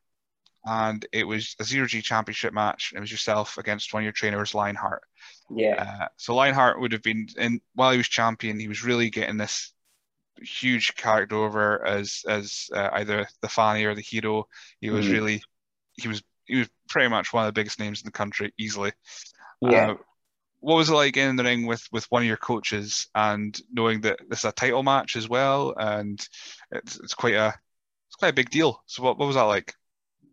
[0.65, 2.93] and it was a zero G championship match.
[2.95, 5.04] It was yourself against one of your trainers, Lionheart.
[5.49, 5.84] Yeah.
[6.02, 9.38] Uh, so Lionheart would have been in while he was champion, he was really getting
[9.38, 9.73] this
[10.41, 14.47] huge character over as as uh, either the fanny or the hero.
[14.82, 15.43] He was mm really
[15.95, 18.91] he was he was pretty much one of the biggest names in the country easily.
[19.62, 19.91] Yeah.
[19.91, 19.95] Uh,
[20.60, 24.02] what was it like in the ring with with one of your coaches and knowing
[24.02, 26.19] that this is a title match as well and
[26.72, 27.54] it's, it's quite a
[28.10, 28.82] it's quite a big deal.
[28.88, 29.74] So what, what was that like?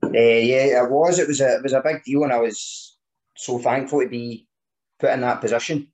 [0.03, 1.19] Uh, yeah, it was.
[1.19, 2.97] It was a it was a big deal, and I was
[3.37, 4.47] so thankful to be
[4.99, 5.93] put in that position.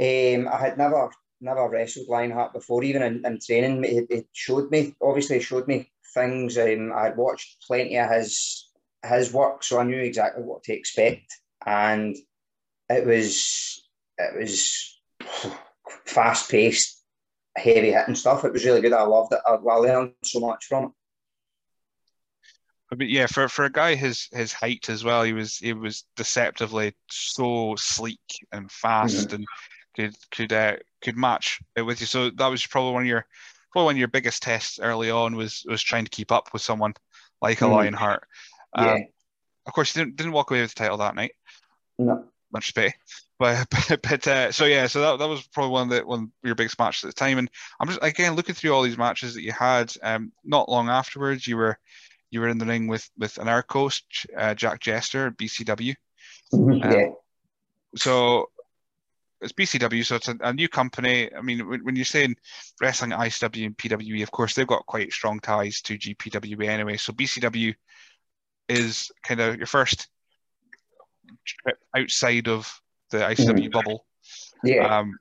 [0.00, 1.10] Um, I had never
[1.40, 3.84] never wrestled Lionheart before, even in, in training.
[3.84, 6.58] It, it, showed me, obviously, showed me things.
[6.58, 8.68] Um, I had watched plenty of his
[9.04, 12.16] his work, so I knew exactly what to expect, and
[12.88, 13.82] it was
[14.18, 15.00] it was
[16.06, 17.02] fast paced,
[17.56, 18.44] heavy hitting stuff.
[18.44, 18.92] It was really good.
[18.92, 19.40] I loved it.
[19.46, 20.90] I, I learned so much from it
[22.96, 26.04] but yeah, for, for a guy his his height as well, he was he was
[26.16, 28.20] deceptively so sleek
[28.52, 29.36] and fast mm-hmm.
[29.36, 29.46] and
[29.96, 32.06] could could uh, could match it with you.
[32.06, 33.26] So that was probably one of your
[33.72, 36.62] probably one of your biggest tests early on was was trying to keep up with
[36.62, 36.94] someone
[37.40, 37.74] like a mm-hmm.
[37.74, 38.26] Lionheart.
[38.74, 38.98] Um, yeah.
[39.66, 41.32] Of course, you didn't didn't walk away with the title that night.
[41.98, 42.24] No.
[42.54, 42.92] Much pay.
[43.36, 43.66] But
[44.02, 46.54] but, uh, so yeah, so that, that was probably one of the one of your
[46.54, 47.38] biggest matches at the time.
[47.38, 49.92] And I'm just again looking through all these matches that you had.
[50.04, 51.76] Um, not long afterwards, you were
[52.30, 55.96] you were in the ring with with another coach, uh, Jack Jester, BCW.
[56.52, 56.82] Mm-hmm.
[56.84, 57.06] Um, yeah.
[57.96, 58.50] So
[59.40, 61.32] it's BCW, so it's a, a, new company.
[61.34, 62.36] I mean, when, when you're saying
[62.80, 66.96] wrestling ICW and PWE, of course, they've got quite strong ties to GPWA anyway.
[66.96, 67.74] So BCW
[68.68, 70.08] is kind of your first
[71.44, 72.72] trip outside of
[73.10, 73.70] the ICW mm-hmm.
[73.70, 74.06] bubble.
[74.62, 74.98] Yeah.
[74.98, 75.18] Um,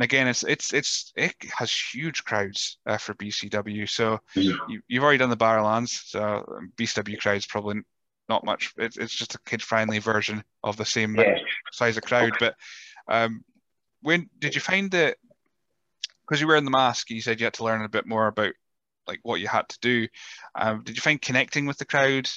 [0.00, 3.88] and again, it's it's it's it has huge crowds uh, for BCW.
[3.88, 4.54] So yeah.
[4.68, 7.82] you, have already done the Barrowlands, so um, BCW crowds probably
[8.28, 8.72] not much.
[8.78, 11.36] It's it's just a kid friendly version of the same yeah.
[11.72, 12.32] size of crowd.
[12.40, 12.54] But
[13.08, 13.44] um,
[14.00, 15.18] when did you find that?
[16.22, 18.28] Because you were in the mask, you said you had to learn a bit more
[18.28, 18.54] about
[19.06, 20.08] like what you had to do.
[20.54, 22.30] Um, did you find connecting with the crowd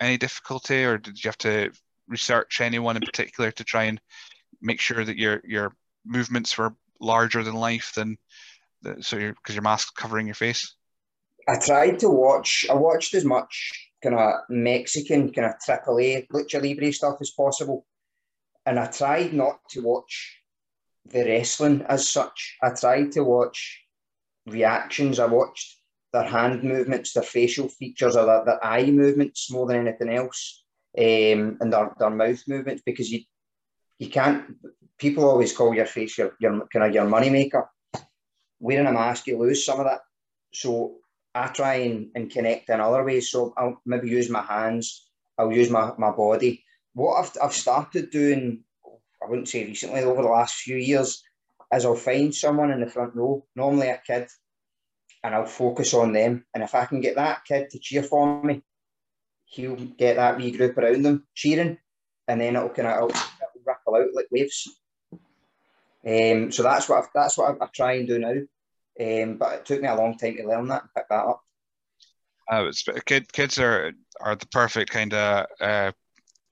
[0.00, 1.72] any difficulty, or did you have to
[2.08, 4.00] research anyone in particular to try and
[4.60, 8.16] make sure that your your movements were larger than life than
[8.82, 10.74] the, so you're because your mask covering your face?
[11.48, 12.66] I tried to watch.
[12.70, 17.86] I watched as much kind of Mexican kind of AAA lucha libre stuff as possible,
[18.66, 20.40] and I tried not to watch
[21.06, 22.56] the wrestling as such.
[22.62, 23.82] I tried to watch
[24.46, 25.18] reactions.
[25.18, 25.78] I watched
[26.12, 30.63] their hand movements, their facial features, or their, their eye movements more than anything else,
[30.96, 33.20] um, and their, their mouth movements because you
[33.98, 34.44] you can't
[34.98, 37.68] people always call your face your, your kind of your money maker.
[38.60, 40.00] Wearing a mask, you lose some of that.
[40.52, 40.96] So
[41.34, 43.30] I try and, and connect in other ways.
[43.30, 48.10] So I'll maybe use my hands, I'll use my, my body, what I've, I've started
[48.10, 48.62] doing,
[49.22, 51.22] I wouldn't say recently, over the last few years,
[51.72, 54.28] is I'll find someone in the front row, normally a kid,
[55.22, 56.44] and I'll focus on them.
[56.54, 58.62] And if I can get that kid to cheer for me,
[59.54, 61.78] he'll get that wee group around them cheering,
[62.28, 63.10] and then it'll kind of
[63.66, 64.68] ripple out like waves.
[66.06, 68.34] Um, so that's what I've, that's what I, I, try and do now.
[69.00, 71.40] Um, but it took me a long time to learn that and pick that up.
[72.50, 72.70] Uh,
[73.06, 75.92] kid, kids are are the perfect kind of uh,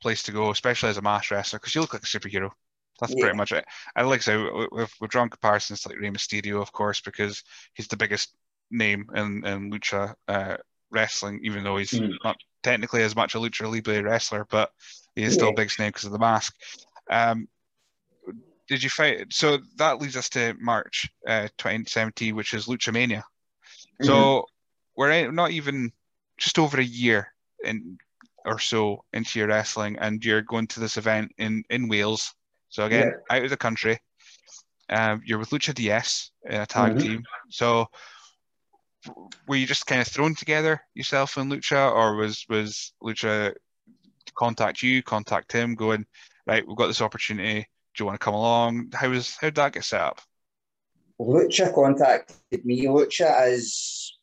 [0.00, 2.50] place to go, especially as a mass wrestler, because you look like a superhero.
[3.00, 3.22] That's yeah.
[3.22, 3.64] pretty much it.
[3.96, 7.42] I like so we've, we've drawn comparisons to like Rey Mysterio, of course, because
[7.74, 8.34] he's the biggest
[8.70, 10.56] name in in lucha uh,
[10.92, 12.12] wrestling, even though he's mm.
[12.22, 14.70] not technically as much a lucha libre wrestler, but
[15.14, 15.38] he is yeah.
[15.38, 16.54] still a big name because of the mask.
[17.10, 17.48] Um,
[18.68, 19.32] did you fight?
[19.32, 23.24] So that leads us to March uh, 2017, which is Lucha Mania.
[24.00, 24.06] Mm-hmm.
[24.06, 24.46] So
[24.96, 25.92] we're not even
[26.38, 27.28] just over a year
[27.64, 27.98] in
[28.44, 32.34] or so into your wrestling, and you're going to this event in in Wales.
[32.68, 33.36] So again, yeah.
[33.36, 33.98] out of the country.
[34.88, 36.98] Um, you're with Lucha DS in a tag mm-hmm.
[36.98, 37.22] team.
[37.50, 37.86] So
[39.46, 43.54] were you just kind of thrown together yourself and Lucha, or was was Lucha
[44.34, 46.06] contact you, contact him, going
[46.46, 46.66] right?
[46.66, 47.60] We've got this opportunity.
[47.94, 48.90] Do you want to come along?
[48.92, 50.20] How was how did that get set up?
[51.20, 52.86] Lucha contacted me.
[52.86, 54.16] Lucha is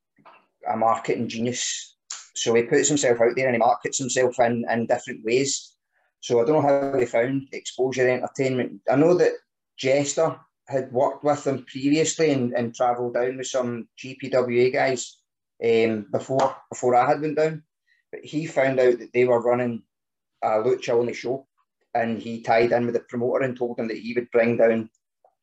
[0.71, 1.95] a marketing genius,
[2.35, 5.75] so he puts himself out there and he markets himself in in different ways.
[6.21, 8.81] So I don't know how he found Exposure Entertainment.
[8.91, 9.33] I know that
[9.77, 10.37] Jester
[10.69, 15.17] had worked with them previously and, and travelled down with some GPWA guys
[15.63, 17.63] um, before before I had went down.
[18.11, 19.83] But he found out that they were running
[20.43, 21.47] a lucha only show,
[21.93, 24.89] and he tied in with the promoter and told him that he would bring down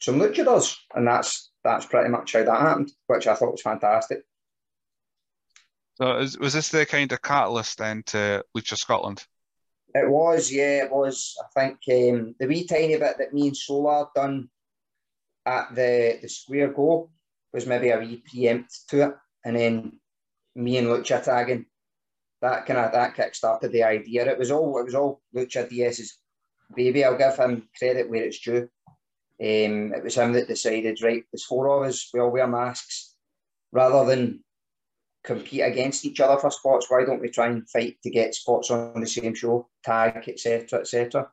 [0.01, 4.23] some luchadors, and that's that's pretty much how that happened, which I thought was fantastic.
[5.95, 9.25] So, is, was this the kind of catalyst then to Lucha Scotland?
[9.95, 11.35] It was, yeah, it was.
[11.41, 14.51] I think um, the wee tiny bit that me and Solar done
[15.47, 17.11] at the, the square go
[17.53, 19.15] was maybe a wee preempt to it.
[19.45, 20.01] And then
[20.55, 21.67] me and Lucha tagging,
[22.43, 24.27] that kind of that kick started the idea.
[24.27, 26.19] It was all it was all Lucha DS's
[26.75, 27.05] baby.
[27.05, 28.69] I'll give him credit where it's due.
[29.39, 33.15] Um, it was him that decided, right, there's four of us, we all wear masks.
[33.73, 34.43] Rather than
[35.23, 38.71] compete against each other for spots, why don't we try and fight to get spots
[38.71, 41.29] on the same show, tag, etc., etc.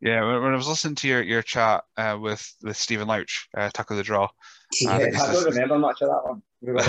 [0.00, 3.70] Yeah, when, I was listening to your, your chat uh, with with Stephen Louch, uh,
[3.72, 4.28] Tuck of the Draw.
[4.80, 6.42] Yeah, I, I don't remember much of that one.
[6.60, 6.82] We were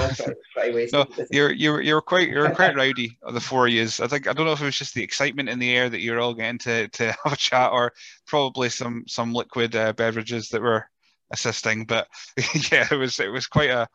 [0.55, 3.99] pretty, no, you're you're you're quite you're quite rowdy of the four years.
[3.99, 6.01] I think I don't know if it was just the excitement in the air that
[6.01, 7.93] you're all getting to, to have a chat, or
[8.27, 10.85] probably some some liquid uh, beverages that were
[11.31, 11.85] assisting.
[11.85, 12.07] But
[12.71, 13.87] yeah, it was it was quite a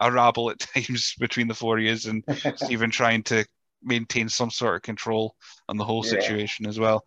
[0.00, 2.24] a rabble at times between the four years and
[2.56, 3.44] Stephen trying to
[3.82, 5.34] maintain some sort of control
[5.68, 6.10] on the whole yeah.
[6.10, 7.04] situation as well.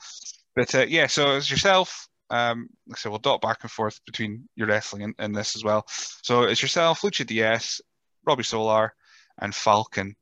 [0.56, 4.00] But uh, yeah, so as yourself, um, like I said, we'll dot back and forth
[4.06, 5.86] between your wrestling and, and this as well.
[5.88, 7.82] So it's yourself, Lucha DS,
[8.26, 8.94] Robbie Solar,
[9.40, 10.16] and Falcon.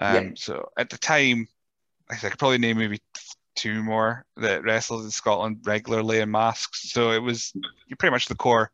[0.00, 0.30] Um, yeah.
[0.36, 1.48] So at the time,
[2.10, 3.00] I, I could probably name maybe
[3.56, 6.90] two more that wrestled in Scotland regularly in masks.
[6.90, 7.52] So it was
[7.98, 8.70] pretty much the core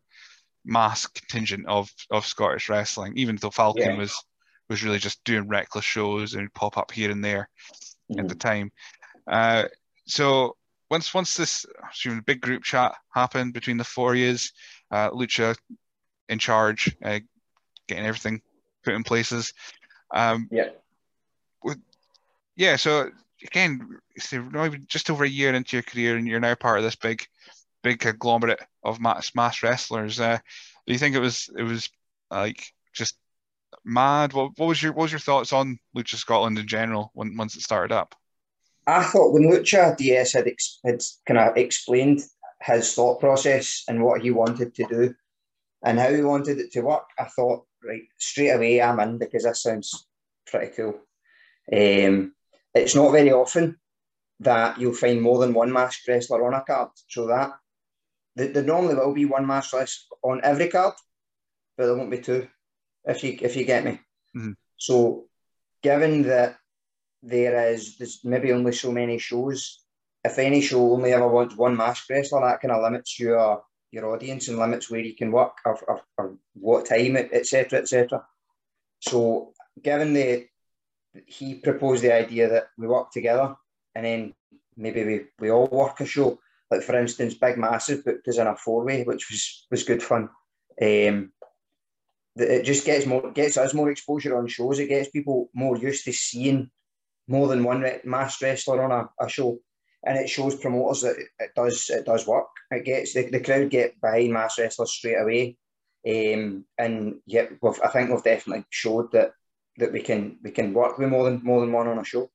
[0.65, 3.13] mask contingent of of Scottish wrestling.
[3.15, 3.97] Even though Falcon yeah.
[3.97, 4.15] was
[4.69, 7.49] was really just doing reckless shows and pop up here and there
[8.11, 8.21] mm-hmm.
[8.21, 8.71] at the time.
[9.27, 9.65] Uh,
[10.05, 10.55] so
[10.91, 11.65] once once this
[12.25, 14.51] big group chat happened between the four years,
[14.91, 15.55] uh, Lucha
[16.27, 17.19] in charge, uh,
[17.87, 18.41] getting everything
[18.83, 19.53] put in places.
[20.13, 20.69] Um, yeah.
[21.63, 21.79] With,
[22.57, 22.75] yeah.
[22.75, 23.09] So
[23.41, 23.99] again,
[24.87, 27.25] just over a year into your career, and you're now part of this big,
[27.83, 30.19] big conglomerate of mass, mass wrestlers.
[30.19, 30.39] Uh,
[30.85, 31.89] do you think it was it was
[32.29, 33.15] like just
[33.85, 34.33] mad?
[34.33, 37.55] What, what was your what was your thoughts on Lucha Scotland in general when once
[37.55, 38.13] it started up?
[38.87, 42.21] I thought when Lucha DS had, ex- had kind of explained
[42.61, 45.13] his thought process and what he wanted to do
[45.83, 49.43] and how he wanted it to work, I thought, right, straight away I'm in because
[49.43, 50.07] this sounds
[50.47, 50.99] pretty cool.
[51.71, 52.33] Um,
[52.73, 53.77] it's not very often
[54.39, 56.89] that you'll find more than one masked wrestler on a card.
[57.07, 57.51] So that
[58.35, 60.93] there normally will be one masked wrestler on every card,
[61.77, 62.47] but there won't be two.
[63.05, 63.91] If you if you get me.
[64.35, 64.51] Mm-hmm.
[64.77, 65.25] So,
[65.81, 66.57] given that
[67.23, 69.83] there is there's maybe only so many shows.
[70.23, 74.13] If any show only ever wants one mask wrestler, that kind of limits your your
[74.13, 78.25] audience and limits where you can work or, or, or what time, etc., etc.
[78.99, 80.47] So, given the
[81.25, 83.55] he proposed the idea that we work together
[83.95, 84.33] and then
[84.77, 86.39] maybe we, we all work a show.
[86.69, 90.01] Like for instance, Big Massive booked us in a four way, which was was good
[90.01, 90.29] fun.
[90.81, 91.33] Um,
[92.37, 94.79] it just gets more gets us more exposure on shows.
[94.79, 96.71] It gets people more used to seeing
[97.27, 99.59] more than one masked wrestler on a, a show,
[100.05, 102.47] and it shows promoters that it does it does work.
[102.71, 105.57] It gets the, the crowd get behind masked wrestlers straight away,
[106.07, 107.45] um, and yeah,
[107.83, 109.33] I think we've definitely showed that
[109.77, 112.29] that we can we can work with more than more than one on a show.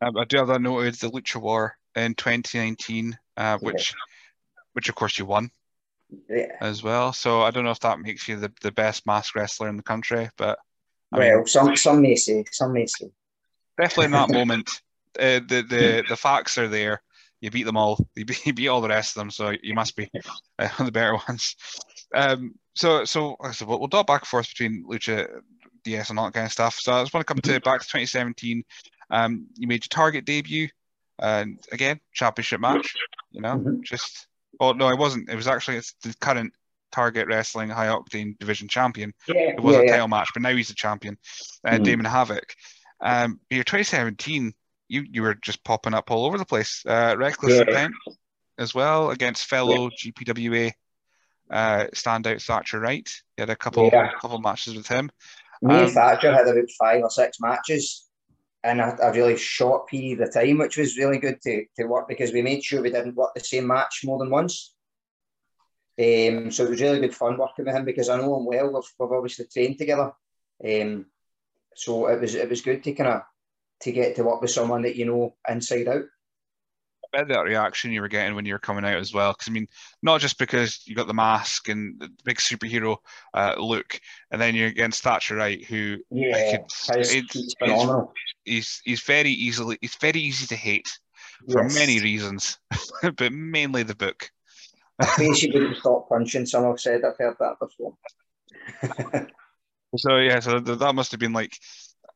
[0.00, 4.54] Um, I do have that noted the Lucha War in 2019, uh, which yeah.
[4.72, 5.50] which of course you won
[6.28, 6.56] yeah.
[6.60, 7.12] as well.
[7.12, 9.82] So I don't know if that makes you the, the best mask wrestler in the
[9.82, 10.58] country, but
[11.12, 13.10] I well, mean, some some may say, some may say.
[13.78, 14.70] Definitely in that moment,
[15.18, 17.02] uh, the the the facts are there.
[17.40, 18.06] You beat them all.
[18.14, 20.10] You beat, you beat all the rest of them, so you must be
[20.58, 21.56] uh, the better ones.
[22.14, 25.28] Um, so so so we'll, we'll talk back and forth between Lucha
[25.84, 26.78] DS and all that kind of stuff.
[26.78, 28.62] So I just want to come to back to 2017.
[29.10, 30.68] Um, you made your Target debut,
[31.18, 32.94] and again championship match.
[33.30, 33.82] You know, mm-hmm.
[33.82, 34.26] just
[34.60, 35.28] oh no, it wasn't.
[35.28, 36.52] It was actually it's the current
[36.92, 39.12] Target Wrestling High Octane Division champion.
[39.26, 39.90] Yeah, it was yeah, a yeah.
[39.92, 41.18] title match, but now he's the champion,
[41.66, 41.82] uh, mm-hmm.
[41.82, 42.54] Damon Havoc.
[43.02, 44.54] Um, but your 2017,
[44.88, 46.82] you you were just popping up all over the place.
[46.86, 47.62] Uh, Reckless yeah.
[47.62, 47.94] Intent
[48.58, 50.72] as well against fellow GPWA
[51.50, 53.10] uh, standout Thatcher Wright.
[53.36, 54.10] You had a couple yeah.
[54.20, 55.10] couple matches with him.
[55.60, 58.08] Me um, and Thatcher had about five or six matches
[58.64, 62.08] in a, a, really short period of time, which was really good to, to work
[62.08, 64.74] because we made sure we didn't work the same match more than once.
[65.98, 68.72] Um, so it was really good fun working with him because I know him well.
[68.72, 70.12] We've, we've obviously trained together.
[70.64, 71.06] Um,
[71.76, 73.22] so it was it was good to kind of
[73.80, 76.04] to get to work with someone that you know inside out
[77.12, 79.32] bet that reaction you were getting when you were coming out as well.
[79.32, 79.68] Because I mean,
[80.02, 82.96] not just because you got the mask and the big superhero
[83.34, 84.00] uh, look,
[84.30, 86.58] and then you're against Thatcher Wright, who yeah,
[86.88, 88.12] it's, phenomenal.
[88.44, 90.98] He's he's very easily he's very easy to hate
[91.50, 91.74] for yes.
[91.74, 92.58] many reasons,
[93.16, 94.30] but mainly the book.
[94.98, 96.46] I face she wouldn't stop punching.
[96.46, 97.94] Some have said I've heard that before.
[99.96, 101.56] so yeah, so that must have been like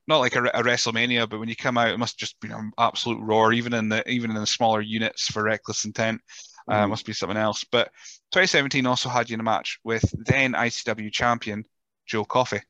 [0.09, 2.70] not like a, a, WrestleMania, but when you come out, it must just be an
[2.79, 6.20] absolute roar, even in the even in the smaller units for Reckless Intent.
[6.68, 6.83] Uh, mm.
[6.83, 7.64] Uh, must be something else.
[7.64, 7.89] But
[8.33, 11.64] 2017 also had you in a match with then ICW champion
[12.07, 12.61] Joe Coffey.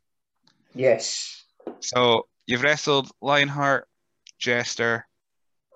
[0.75, 1.45] Yes.
[1.81, 3.89] So you've wrestled Lionheart,
[4.39, 5.07] Jester.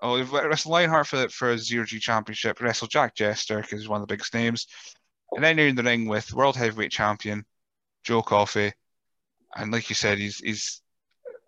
[0.03, 2.61] Oh, you've wrestled Lionheart for for a zero G championship.
[2.61, 4.67] Wrestled Jack Jester because he's one of the biggest names,
[5.31, 7.45] and then you're in the ring with world heavyweight champion
[8.03, 8.73] Joe Coffey.
[9.55, 10.81] And like you said, he's he's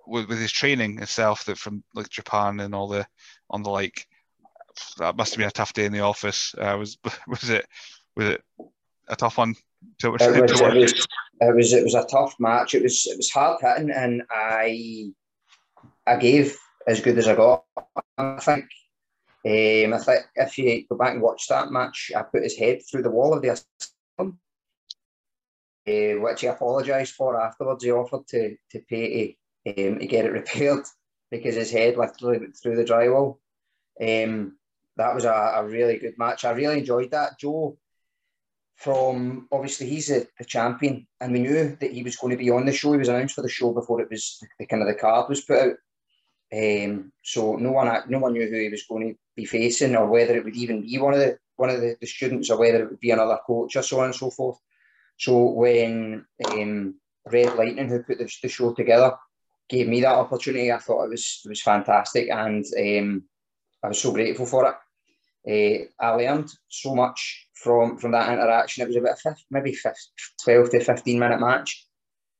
[0.05, 3.05] with, with his training itself that from like Japan and all the
[3.49, 4.07] on the like
[4.97, 6.55] that must have been a tough day in the office.
[6.57, 6.97] Uh, was
[7.27, 7.65] was it
[8.15, 8.43] was it
[9.07, 9.55] a tough one
[9.99, 11.07] to, it, was, to it, was,
[11.41, 12.75] it was it was a tough match.
[12.75, 15.11] It was it was hard hitting, and I
[16.07, 17.63] I gave as good as I got.
[18.17, 18.65] I think.
[19.45, 22.79] Um, I think if you go back and watch that match, I put his head
[22.89, 24.39] through the wall of the asylum,
[25.87, 27.83] uh, which he apologised for afterwards.
[27.83, 30.85] He offered to to pay um, to get it repaired
[31.31, 33.37] because his head literally went through the drywall.
[33.99, 34.57] Um,
[34.97, 36.45] that was a, a, really good match.
[36.45, 37.39] I really enjoyed that.
[37.39, 37.77] Joe,
[38.75, 42.51] from obviously he's the, the, champion, and we knew that he was going to be
[42.51, 42.91] on the show.
[42.91, 45.29] He was announced for the show before it was the, the kind of the card
[45.29, 45.75] was put out.
[46.53, 50.07] Um, so no one no one knew who he was going to be facing, or
[50.07, 52.83] whether it would even be one of the one of the, the students, or whether
[52.83, 54.57] it would be another coach, or so on and so forth.
[55.17, 56.95] So when um,
[57.31, 59.15] Red Lightning, who put the, the show together,
[59.69, 60.71] gave me that opportunity.
[60.71, 63.23] I thought it was it was fantastic, and um,
[63.83, 64.75] I was so grateful for it.
[65.45, 68.83] Uh, I learned so much from from that interaction.
[68.83, 69.93] It was about a maybe 15,
[70.43, 71.85] 12 to 15 minute match,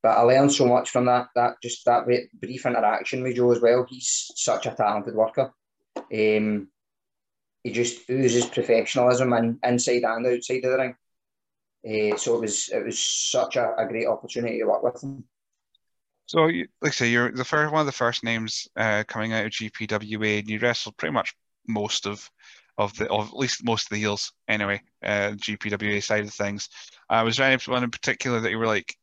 [0.01, 3.61] but I learned so much from that that just that brief interaction with Joe as
[3.61, 3.85] well.
[3.89, 5.53] He's such a talented worker.
[5.97, 6.67] Um,
[7.63, 10.95] he just oozes professionalism and inside and outside of the ring.
[11.85, 15.23] Uh, so it was it was such a, a great opportunity to work with him.
[16.25, 19.45] So, like I say, you're the first one of the first names uh, coming out
[19.45, 21.35] of GPWA, and you wrestled pretty much
[21.67, 22.29] most of
[22.77, 24.81] of the, of at least most of the heels anyway.
[25.03, 26.69] Uh, GPWA side of things.
[27.09, 28.95] Uh, was there anyone in particular that you were like,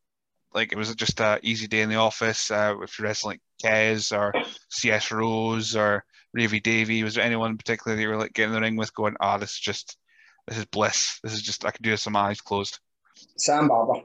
[0.53, 2.51] like it was just a easy day in the office?
[2.51, 4.33] Uh, if you're wrestling like Kez or
[4.71, 6.05] CS Rose or
[6.37, 8.77] Ravy Davy, was there anyone in particular that you were like getting in the ring
[8.77, 9.97] with, going, "Ah, oh, this is just,
[10.47, 11.21] this is bliss.
[11.23, 12.79] This is just I can do this with my eyes closed."
[13.37, 14.03] Sam Barber.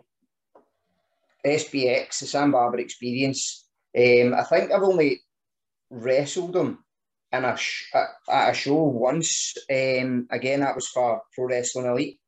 [1.46, 3.68] SBX, the Sam Barber experience.
[3.96, 5.22] Um, I think I've only
[5.90, 6.84] wrestled him
[7.32, 9.56] in a sh- at a show once.
[9.70, 12.20] Um, again, that was for Pro Wrestling Elite,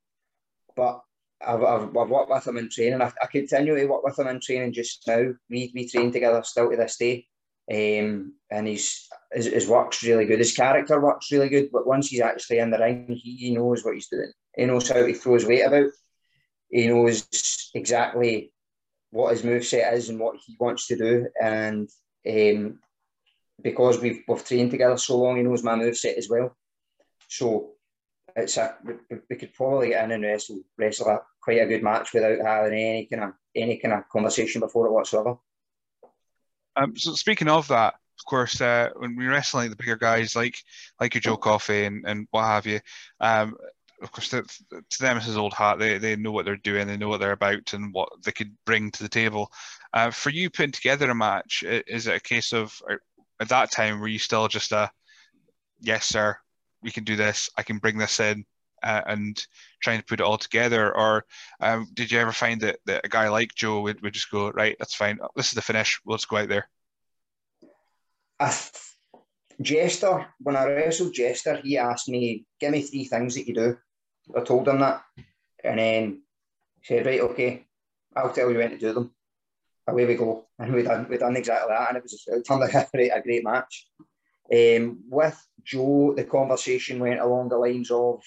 [0.76, 1.02] but
[1.46, 3.02] I've, I've, I've worked with him in training.
[3.02, 5.34] I, I continue to work with him in training just now.
[5.50, 7.28] We, we train together still to this day.
[7.70, 10.40] Um, and he's his, his work's really good.
[10.40, 13.84] His character works really good, but once he's actually in the ring, he, he knows
[13.84, 14.32] what he's doing.
[14.56, 15.92] He knows how to throw his weight about.
[16.70, 17.28] He knows
[17.74, 18.54] exactly
[19.12, 21.28] what his move set is and what he wants to do.
[21.42, 21.90] And
[22.30, 22.80] um,
[23.62, 26.56] because we've we've trained together so long, he knows my move set as well.
[27.28, 27.72] So
[28.36, 28.76] it's a
[29.30, 32.74] we could probably get in and wrestle wrestle a, quite a good match without having
[32.74, 35.38] any kind of any kind of conversation before it whatsoever.
[36.78, 40.58] Um, so speaking of that, of course, uh, when we're wrestling the bigger guys like
[41.00, 42.80] like your Joe Coffey and, and what have you,
[43.20, 43.56] um,
[44.02, 45.80] of course, to, to them it's his old hat.
[45.80, 48.56] They, they know what they're doing, they know what they're about, and what they could
[48.66, 49.52] bring to the table.
[49.94, 52.96] Uh, for you putting together a match, is it a case of uh,
[53.40, 54.90] at that time were you still just a
[55.80, 56.36] yes, sir,
[56.82, 58.46] we can do this, I can bring this in,
[58.84, 59.46] uh, and
[59.82, 60.96] trying to put it all together?
[60.96, 61.26] Or
[61.60, 64.50] um, did you ever find that, that a guy like Joe would, would just go,
[64.50, 66.70] right, that's fine, this is the finish, let's go out there?
[68.40, 68.54] I,
[69.62, 73.78] Jester, when I wrestled Jester, he asked me, give me three things that you do.
[74.36, 75.02] I told him that.
[75.64, 76.22] And then
[76.82, 77.66] he said, right, okay,
[78.16, 79.12] I'll tell you when to do them.
[79.88, 80.46] Away we go.
[80.60, 81.90] And we done we done exactly that.
[81.90, 83.88] And it was it turned out a great match.
[84.52, 88.24] Um, with Joe, the conversation went along the lines of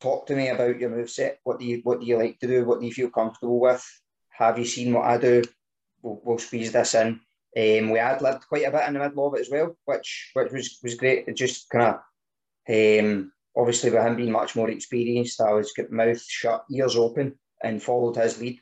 [0.00, 1.38] talk to me about your move set.
[1.44, 2.64] What do you what do you like to do?
[2.64, 3.84] What do you feel comfortable with?
[4.30, 5.42] Have you seen what I do?
[6.02, 7.20] We'll, we'll squeeze this in.
[7.56, 10.30] Um, we had lived quite a bit in the middle of it as well, which
[10.34, 11.26] which was, was great.
[11.26, 12.00] It just kind of
[12.68, 17.38] um, obviously with him being much more experienced, I was got mouth shut, ears open,
[17.62, 18.60] and followed his lead,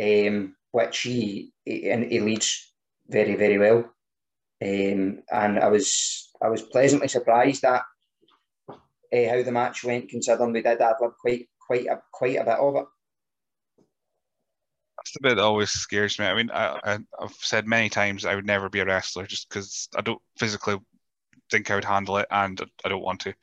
[0.00, 2.72] um, which he, he and he leads
[3.06, 3.78] very very well.
[4.60, 7.82] Um, and I was I was pleasantly surprised at
[9.12, 12.44] uh, how the match went, considering we did ad lib quite quite a quite a
[12.44, 12.86] bit of it.
[14.98, 16.26] That's the bit that always scares me.
[16.26, 19.88] I mean, I, have said many times I would never be a wrestler just because
[19.96, 20.76] I don't physically
[21.50, 23.34] think I would handle it, and I don't want to.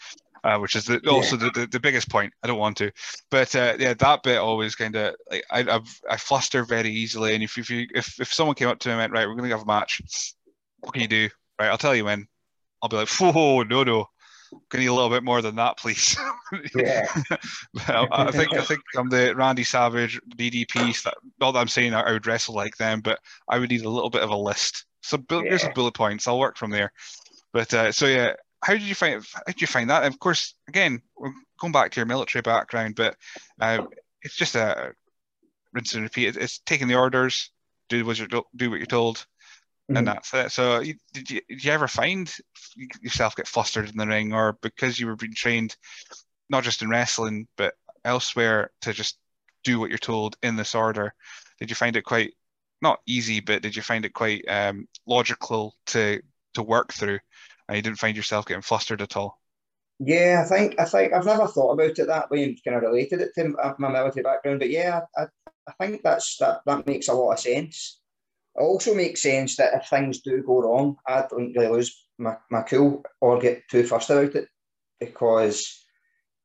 [0.43, 2.31] Uh, which is the, also the, the, the, biggest point.
[2.43, 2.91] I don't want to,
[3.31, 7.33] but uh, yeah, that bit always kind of like I I've, i fluster very easily.
[7.33, 9.33] And if if you if, if someone came up to me and went right, we're
[9.33, 10.03] gonna have a match,
[10.81, 11.29] what can you do?
[11.59, 12.27] Right, I'll tell you when.
[12.79, 14.05] I'll be like, whoa, no, no,
[14.69, 16.17] can you a little bit more than that, please?
[16.75, 17.07] Yeah.
[17.89, 21.03] I think I think I'm the Randy Savage DDP.
[21.03, 23.19] That, not that I'm saying I would wrestle like them, but
[23.49, 24.85] I would need a little bit of a list.
[25.01, 25.41] So yeah.
[25.41, 26.27] here's some bullet points.
[26.27, 26.91] I'll work from there.
[27.51, 28.33] But uh, so yeah,
[28.63, 30.03] how did you find how did you find that?
[30.03, 33.15] And of course, again, we're going back to your military background, but
[33.59, 33.85] uh,
[34.21, 34.93] it's just a
[35.73, 36.37] rinse and repeat.
[36.37, 37.51] It's taking the orders,
[37.89, 39.25] do what you do what you're told,
[39.89, 39.97] mm-hmm.
[39.97, 40.51] and that's it.
[40.51, 42.33] So, you, did you did you ever find
[43.01, 45.75] yourself get flustered in the ring, or because you were being trained
[46.49, 47.73] not just in wrestling but
[48.03, 49.17] elsewhere to just
[49.63, 51.13] do what you're told in this order?
[51.59, 52.33] Did you find it quite
[52.81, 56.21] not easy, but did you find it quite um, logical to
[56.53, 57.19] to work through,
[57.67, 59.39] and you didn't find yourself getting flustered at all?
[59.99, 62.83] Yeah, I think I think I've never thought about it that way and kind of
[62.83, 64.59] related it to my military background.
[64.59, 65.25] But yeah, I,
[65.67, 67.99] I think that's that that makes a lot of sense.
[68.55, 72.37] It also makes sense that if things do go wrong, I don't really lose my,
[72.49, 74.47] my cool or get too fussed about it
[74.99, 75.85] because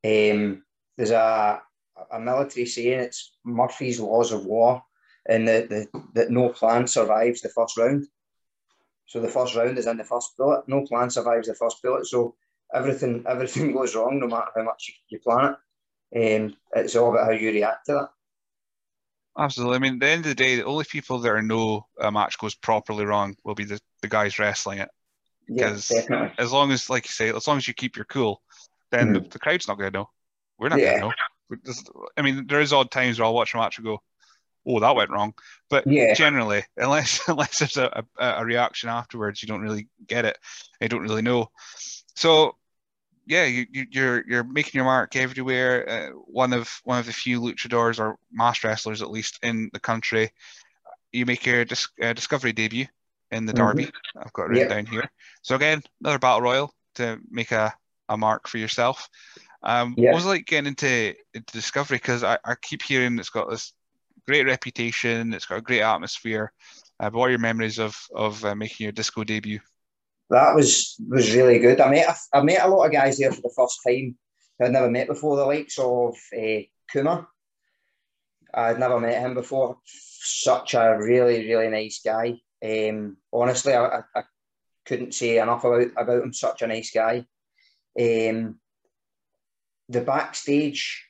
[0.05, 0.65] um,
[0.97, 1.63] there's a,
[2.11, 4.83] a military saying it's Murphy's laws of war
[5.29, 8.07] and that, that, that no plan survives the first round.
[9.07, 10.69] So the first round is in the first bullet.
[10.69, 12.07] No plan survives the first bullet.
[12.07, 12.35] So
[12.75, 15.55] everything everything goes wrong no matter how much you plan
[16.13, 16.43] it.
[16.43, 18.09] Um, it's all about how you react to that.
[19.39, 19.77] Absolutely.
[19.77, 22.11] I mean, at the end of the day, the only people that are know a
[22.11, 24.89] match goes properly wrong will be the, the guys wrestling it.
[25.47, 28.41] Because yeah, as long as, like you say, as long as you keep your cool,
[28.91, 29.25] then mm-hmm.
[29.25, 30.11] the, the, crowd's not going to know.
[30.59, 31.01] We're not yeah.
[31.01, 32.05] going to know.
[32.17, 34.01] I mean, there is odd times where I'll watch a match and go,
[34.65, 35.35] "Oh, that went wrong,"
[35.69, 36.15] but yeah.
[36.15, 40.39] generally, unless unless there's a, a, a reaction afterwards, you don't really get it.
[40.81, 41.51] You don't really know.
[42.15, 42.55] So
[43.31, 45.89] yeah, you, you, are you're making your mark everywhere.
[45.89, 49.79] Uh, one of one of the few luchadors or mass wrestlers, at least in the
[49.79, 50.33] country.
[51.13, 52.87] You make your dis- uh, discovery debut
[53.31, 53.85] in the Derby.
[53.85, 54.19] Mm-hmm.
[54.19, 55.09] I've got it written down here.
[55.43, 57.73] So again, another battle royal to make a,
[58.09, 59.09] a mark for yourself.
[59.63, 61.99] Um, What was it like getting into into discovery?
[61.99, 63.73] Because I, I keep hearing it's got this
[64.27, 65.33] great reputation.
[65.33, 66.53] It's got a great atmosphere.
[66.99, 69.61] Uh, but what are your memories of of uh, making your disco debut?
[70.31, 71.81] That was was really good.
[71.81, 74.17] I met a, I met a lot of guys there for the first time
[74.63, 75.37] I'd never met before.
[75.37, 76.61] The likes of uh,
[76.91, 77.27] Kuma,
[78.55, 79.79] I'd never met him before.
[79.85, 82.41] Such a really really nice guy.
[82.65, 84.23] Um, honestly, I, I, I,
[84.87, 86.33] couldn't say enough about about him.
[86.33, 87.27] Such a nice guy.
[87.99, 88.61] Um,
[89.89, 91.07] the backstage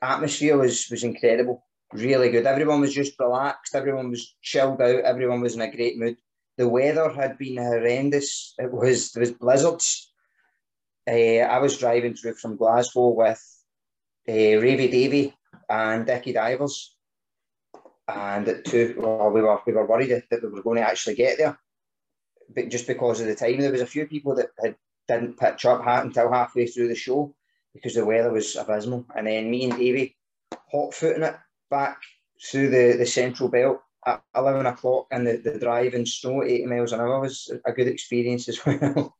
[0.00, 1.66] atmosphere was was incredible.
[1.92, 2.46] Really good.
[2.46, 3.74] Everyone was just relaxed.
[3.74, 5.00] Everyone was chilled out.
[5.00, 6.16] Everyone was in a great mood
[6.58, 8.54] the weather had been horrendous.
[8.58, 10.12] It was there was blizzards.
[11.08, 13.42] Uh, I was driving through from Glasgow with
[14.28, 15.34] uh, Ravy Davy
[15.68, 16.94] and Dickie Divers,
[18.06, 21.14] and at two, well, we were we were worried that we were going to actually
[21.14, 21.58] get there.
[22.54, 24.76] but just because of the time, there was a few people that had,
[25.08, 27.34] didn't pitch up until halfway through the show
[27.74, 29.06] because the weather was abysmal.
[29.16, 30.16] And then me and Davey
[30.70, 31.36] hot footing it
[31.70, 31.98] back
[32.40, 36.66] through the, the central belt at 11 o'clock and the, the drive in snow 80
[36.66, 39.16] miles an hour was a good experience as well.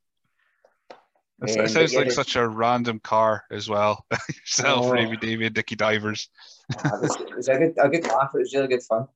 [1.44, 4.04] It um, sounds like such a random car as well.
[4.28, 6.28] Yourself, oh, Ravy Davy, and Dickie Divers.
[6.70, 8.30] it, was, it was a good, a good laugh.
[8.34, 9.08] It was really good fun.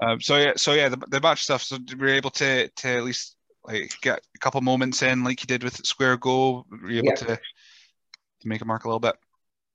[0.00, 1.62] Um, so yeah, so yeah, the, the match stuff.
[1.62, 5.42] So we were able to to at least like get a couple moments in, like
[5.42, 6.64] you did with Square Go.
[6.70, 7.18] Were you able yep.
[7.18, 9.16] to to make a mark a little bit?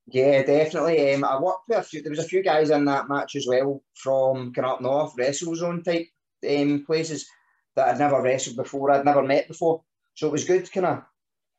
[0.09, 1.13] Yeah, definitely.
[1.13, 2.01] Um, I worked with a few.
[2.01, 5.13] There was a few guys in that match as well from kind of up north,
[5.17, 6.07] wrestle zone type
[6.49, 7.27] um, places
[7.75, 8.89] that I'd never wrestled before.
[8.91, 9.83] I'd never met before.
[10.15, 11.03] So it was good, kind of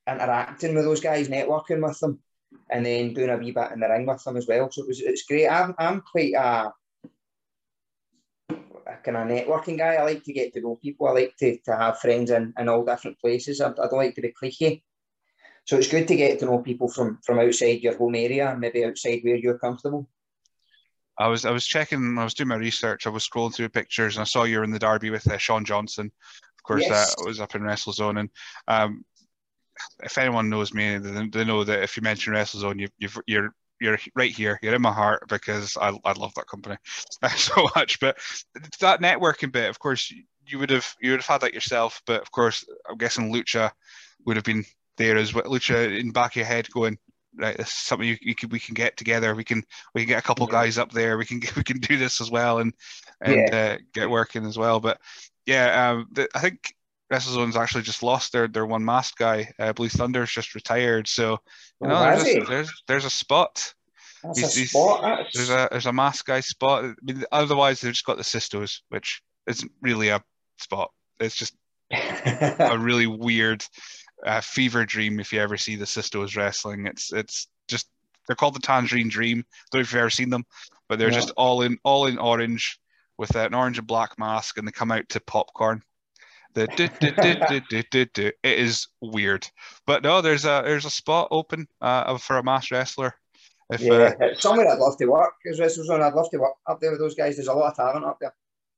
[0.08, 2.20] interacting with those guys, networking with them,
[2.70, 4.70] and then doing a wee bit in the ring with them as well.
[4.70, 5.48] So it was it's great.
[5.48, 6.72] I'm I'm quite a,
[8.50, 9.96] a kind of networking guy.
[9.96, 11.06] I like to get to know people.
[11.06, 13.60] I like to, to have friends in, in all different places.
[13.60, 14.82] I, I don't like to be cliquey.
[15.68, 18.86] So it's good to get to know people from from outside your home area, maybe
[18.86, 20.08] outside where you're comfortable.
[21.18, 24.16] I was I was checking, I was doing my research, I was scrolling through pictures,
[24.16, 26.06] and I saw you were in the derby with uh, Sean Johnson.
[26.06, 27.14] Of course, yes.
[27.14, 28.30] that was up in WrestleZone, and
[28.66, 29.04] um,
[30.04, 33.54] if anyone knows me, they, they, know that if you mention WrestleZone, you, you've, you're
[33.78, 34.58] you're right here.
[34.62, 36.76] You're in my heart because I, I love that company
[37.36, 38.00] so much.
[38.00, 38.16] But
[38.80, 40.10] that networking bit, of course,
[40.46, 42.00] you would have you would have had that yourself.
[42.06, 43.70] But of course, I'm guessing Lucha
[44.24, 44.64] would have been
[44.98, 45.44] there as well.
[45.44, 46.98] Lucha in back of your head going,
[47.36, 49.34] right, this is something you, you can, we can get together.
[49.34, 49.62] We can
[49.94, 50.52] we can get a couple yeah.
[50.52, 51.16] guys up there.
[51.16, 52.74] We can we can do this as well and
[53.20, 53.56] and yeah.
[53.56, 54.80] uh, get working as well.
[54.80, 55.00] But
[55.46, 56.74] yeah, um, the, I think
[57.12, 59.50] WrestleZone's actually just lost their their one mask guy.
[59.58, 61.38] Uh, Blue Thunder's just retired, so
[61.80, 63.74] you oh, know there's, a, there's there's a spot.
[64.34, 65.26] He's, a spot.
[65.32, 66.84] There's a there's a mask guy spot.
[66.84, 70.22] I mean, otherwise they've just got the Sistos, which isn't really a
[70.58, 70.90] spot.
[71.20, 71.54] It's just
[71.92, 73.64] a really weird
[74.24, 76.86] uh, fever dream if you ever see the Sistos wrestling.
[76.86, 77.88] It's it's just
[78.26, 79.38] they're called the Tangerine Dream.
[79.40, 80.44] I don't know if you've ever seen them,
[80.88, 81.20] but they're yeah.
[81.20, 82.78] just all in all in orange
[83.16, 85.82] with an orange and black mask, and they come out to popcorn.
[86.54, 89.48] The do, do, do, do it is weird,
[89.86, 93.14] but no, there's a there's a spot open uh, for a mass wrestler.
[93.70, 96.00] If, yeah, uh, somewhere I'd love to work as WrestleZone.
[96.00, 97.36] I'd love to work up there with those guys.
[97.36, 98.32] There's a lot of talent up there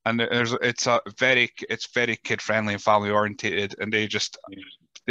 [0.06, 4.38] and there's it's a very it's very kid friendly and family orientated and they just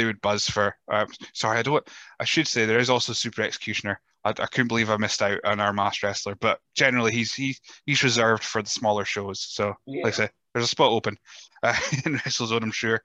[0.00, 0.74] they would buzz for.
[0.90, 1.86] Um, sorry, I don't.
[2.18, 4.00] I should say there is also Super Executioner.
[4.24, 7.56] I, I couldn't believe I missed out on our mass wrestler, but generally he's he,
[7.84, 9.40] he's reserved for the smaller shows.
[9.40, 10.04] So, yeah.
[10.04, 11.18] like I say, there's a spot open
[11.62, 13.02] uh, in WrestleZone, I'm sure.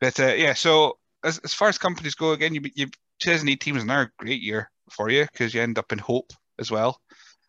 [0.00, 2.86] But uh, yeah, so as, as far as companies go, again, you, you
[3.20, 7.00] 2018 was another great year for you because you end up in Hope as well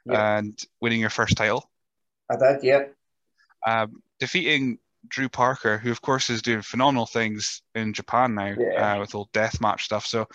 [0.05, 0.37] yeah.
[0.37, 1.69] and winning your first title.
[2.31, 2.83] I did, yeah.
[3.65, 4.79] Um, defeating
[5.09, 8.95] Drew Parker, who of course is doing phenomenal things in Japan now yeah.
[8.95, 10.05] uh, with all death match stuff.
[10.05, 10.27] So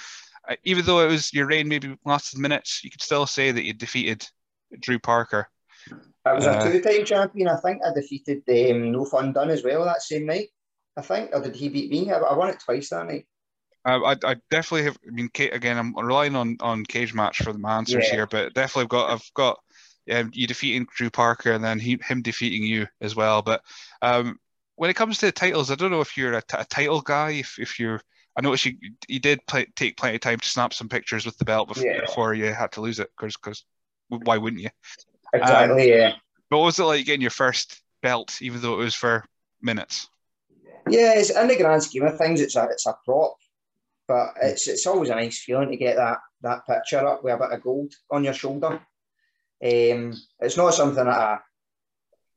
[0.49, 3.65] uh, even though it was your reign maybe lasted minutes, you could still say that
[3.65, 4.27] you defeated
[4.81, 5.49] Drew Parker.
[6.25, 7.49] I was uh, a two-time champion.
[7.49, 10.49] I think I defeated um, No Fun Done as well that same night.
[10.97, 12.11] I think, or did he beat me?
[12.11, 13.27] I, I won it twice that night.
[13.85, 14.99] I, I definitely have.
[15.07, 18.15] I mean, Kate, again, I'm relying on on Cagematch for my answers yeah.
[18.15, 19.59] here, but definitely I've got I've got
[20.11, 23.43] um, you defeating Drew Parker and then he, him defeating you as well.
[23.43, 23.63] But
[24.01, 24.39] um,
[24.77, 27.01] when it comes to the titles, I don't know if you're a, t- a title
[27.01, 27.31] guy.
[27.33, 28.01] If, if you're,
[28.37, 28.77] I noticed you
[29.09, 31.85] you did play, take plenty of time to snap some pictures with the belt before,
[31.85, 32.01] yeah.
[32.01, 33.11] before you had to lose it.
[33.17, 33.65] Because because
[34.09, 34.71] why wouldn't you?
[35.35, 35.83] Exactly.
[35.83, 36.13] Um, yeah.
[36.51, 39.25] But what was it like getting your first belt, even though it was for
[39.61, 40.09] minutes?
[40.89, 43.37] Yeah, it's in the grand scheme of things, it's a it's a prop,
[44.09, 47.39] but it's it's always a nice feeling to get that that picture up with a
[47.39, 48.81] bit of gold on your shoulder.
[49.65, 51.39] Um, it's not something that I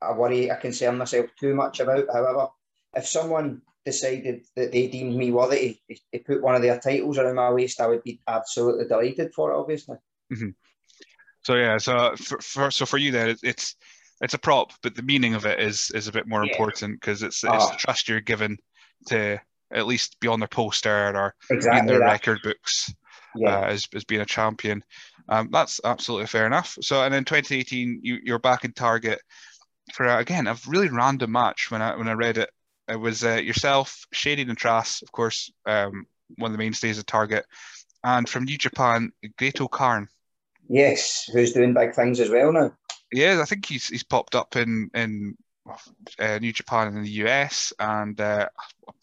[0.06, 2.06] I worry, I concern myself too much about.
[2.12, 2.48] However,
[2.96, 7.18] if someone decided that they deemed me worthy to, to put one of their titles
[7.18, 9.98] around my waist, I would be absolutely delighted for it, obviously.
[10.34, 10.50] Mm-hmm.
[11.44, 13.76] So yeah, so for, for, so for you then, it's
[14.22, 16.52] it's a prop, but the meaning of it is is a bit more yeah.
[16.52, 17.78] important because it's it's the ah.
[17.78, 18.58] trust you're given
[19.08, 19.40] to
[19.72, 22.06] at least be on their poster or exactly in their that.
[22.06, 22.94] record books
[23.36, 23.60] yeah.
[23.60, 24.84] uh, as, as being a champion.
[25.28, 26.78] Um, that's absolutely fair enough.
[26.82, 29.22] So, and in 2018, you, you're back in Target
[29.94, 32.50] for uh, again a really random match when I when I read it.
[32.88, 36.06] It was uh, yourself, Shady and Trass, of course, um,
[36.38, 37.44] one of the mainstays of Target,
[38.04, 40.08] and from New Japan, Great-O-Khan.
[40.70, 42.72] Yes, who's doing big things as well now.
[43.12, 45.36] Yeah, I think he's he's popped up in in
[46.20, 48.48] uh, New Japan in the US and uh,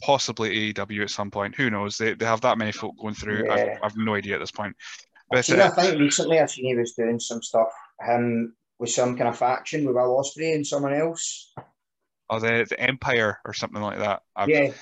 [0.02, 1.54] possibly AEW at some point.
[1.56, 1.98] Who knows?
[1.98, 3.46] They, they have that many folk going through.
[3.46, 3.78] Yeah.
[3.82, 4.76] I, have no idea at this point.
[5.30, 7.68] But, seen, uh, I think recently I seen he was doing some stuff.
[8.00, 11.54] Him with some kind of faction with Will Ospreay and someone else.
[12.28, 14.22] or the, the Empire or something like that.
[14.34, 14.72] I've, yeah.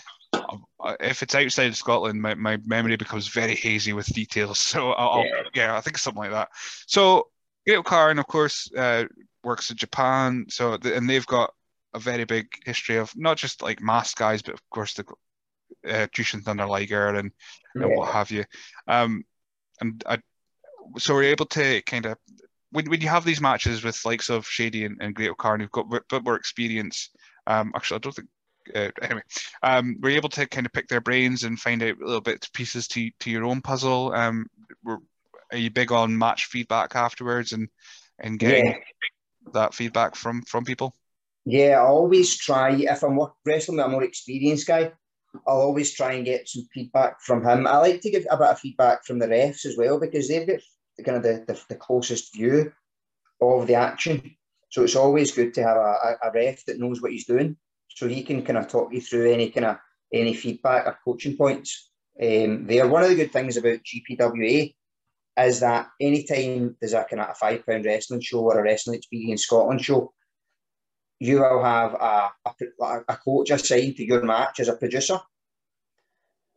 [1.01, 4.59] If it's outside of Scotland, my, my memory becomes very hazy with details.
[4.73, 5.33] So I'll, yeah.
[5.37, 6.49] I'll, yeah, I think something like that.
[6.87, 7.29] So
[7.67, 9.05] Great-O-Khan, of course, uh,
[9.45, 10.47] works in Japan.
[10.49, 11.53] So and they've got
[11.93, 15.05] a very big history of not just like masked guys, but of course the
[15.87, 17.33] uh, Jushin Thunder Liger and,
[17.75, 17.83] yeah.
[17.83, 18.45] and what have you.
[18.89, 19.25] Um,
[19.83, 20.21] and I,
[20.97, 22.17] so we're able to kind of
[22.73, 25.93] when, when you have these matches with likes of Shady and, and Great-O-Khan who've got
[25.93, 27.11] a bit more experience.
[27.47, 28.29] Um, actually, I don't think.
[28.75, 29.23] Uh, anyway,
[29.63, 32.49] um, we're able to kind of pick their brains and find out a little bit
[32.53, 34.13] pieces to to your own puzzle.
[34.13, 34.47] Um,
[34.85, 34.99] we're,
[35.51, 37.69] are you big on match feedback afterwards and
[38.19, 39.53] and getting yeah.
[39.55, 40.95] that feedback from from people?
[41.45, 44.93] Yeah, I always try if I'm wrestling with a more experienced guy.
[45.47, 47.67] I'll always try and get some feedback from him.
[47.67, 50.47] I like to give a bit of feedback from the refs as well because they've
[50.47, 50.61] got
[51.05, 52.73] kind of the, the, the closest view
[53.41, 54.37] of the action.
[54.71, 57.57] So it's always good to have a, a, ref that knows what he's doing,
[57.89, 59.79] so he can kind of talk you through any kind of
[60.13, 61.91] any feedback or coaching points.
[62.21, 64.75] Um, they are one of the good things about GPWA
[65.39, 68.99] is that anytime there's a kind of a five pound wrestling show or a wrestling
[68.99, 70.13] experience in Scotland show,
[71.19, 75.21] you will have a, a, a coach assigned to your match as a producer.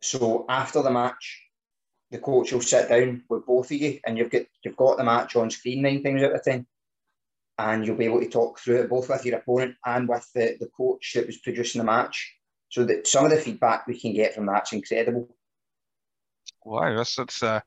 [0.00, 1.43] So after the match,
[2.14, 5.04] the coach will sit down with both of you, and you've got you've got the
[5.04, 6.64] match on screen nine times out of ten,
[7.58, 10.56] and you'll be able to talk through it both with your opponent and with the,
[10.60, 12.36] the coach that was producing the match.
[12.68, 15.28] So that some of the feedback we can get from that's incredible.
[16.64, 17.60] Wow, that's that's uh,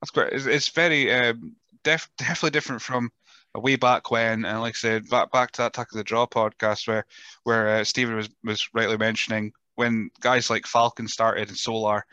[0.00, 0.32] that's great.
[0.32, 1.54] It's, it's very um,
[1.84, 3.12] def- definitely different from
[3.54, 6.26] way back when, and like I said, back back to that Tuck of the Draw
[6.26, 7.06] podcast where
[7.44, 12.04] where uh, Stephen was was rightly mentioning when guys like Falcon started and Solar,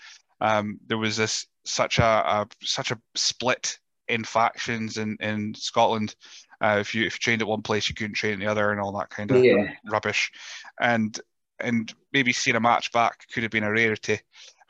[0.42, 3.78] um, there was this such a, a, such a split
[4.08, 6.16] in factions in in Scotland.
[6.62, 8.72] Uh, if you if you trained at one place, you couldn't train at the other,
[8.72, 9.74] and all that kind of yeah.
[9.90, 10.32] rubbish.
[10.80, 11.20] And
[11.60, 14.20] and maybe seeing a match back could have been a rarity.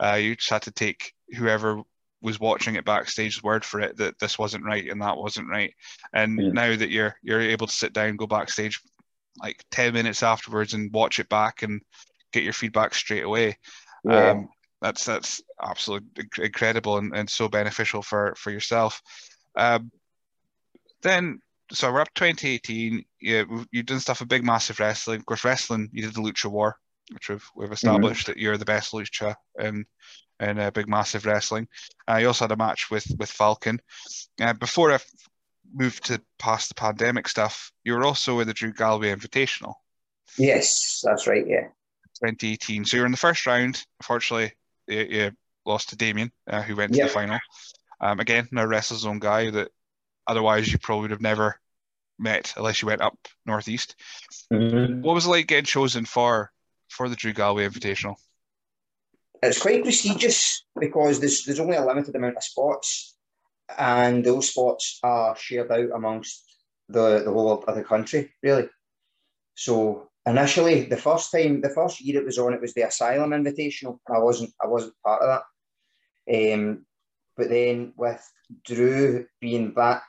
[0.02, 1.82] Uh, you just had to take whoever
[2.22, 5.74] was watching it backstage's word for it that this wasn't right and that wasn't right.
[6.12, 6.48] And yeah.
[6.52, 8.80] now that you're you're able to sit down, go backstage
[9.40, 11.82] like ten minutes afterwards and watch it back and
[12.32, 13.58] get your feedback straight away.
[14.04, 14.30] Yeah.
[14.30, 14.48] Um,
[14.80, 19.00] that's that's absolutely incredible and, and so beneficial for for yourself.
[19.56, 19.90] Um,
[21.02, 21.40] then
[21.72, 23.04] so we're up 2018.
[23.20, 25.20] Yeah, you've done stuff with big massive wrestling.
[25.20, 26.76] Of course, wrestling you did the Lucha War,
[27.12, 28.32] which we've we've established mm-hmm.
[28.32, 29.86] that you're the best lucha in
[30.40, 31.66] in a big massive wrestling.
[32.08, 33.80] Uh, you also had a match with with Falcon.
[34.40, 34.98] Uh, before I
[35.74, 39.74] moved to past the pandemic stuff, you were also in the Drew Galloway Invitational.
[40.38, 41.46] Yes, that's right.
[41.46, 41.68] Yeah.
[42.20, 42.84] 2018.
[42.84, 43.84] So you're in the first round.
[44.00, 44.52] Unfortunately,
[44.86, 45.30] you, you
[45.64, 47.38] lost to Damien, uh, who went to the final.
[48.00, 48.62] Um, again, no
[49.06, 49.70] own guy that
[50.26, 51.58] otherwise you probably would have never
[52.18, 53.94] met unless you went up northeast.
[54.52, 55.02] Mm-hmm.
[55.02, 56.52] What was it like getting chosen for
[56.88, 58.16] for the Drew Galloway Invitational?
[59.42, 63.16] It's quite prestigious because there's there's only a limited amount of spots,
[63.78, 66.44] and those spots are shared out amongst
[66.88, 68.68] the the whole of the country, really.
[69.54, 73.30] So initially, the first time, the first year it was on, it was the Asylum
[73.30, 73.98] Invitational.
[74.08, 75.40] I wasn't, I wasn't part of
[76.28, 76.54] that.
[76.54, 76.84] Um,
[77.36, 78.22] but then with
[78.64, 80.04] Drew being back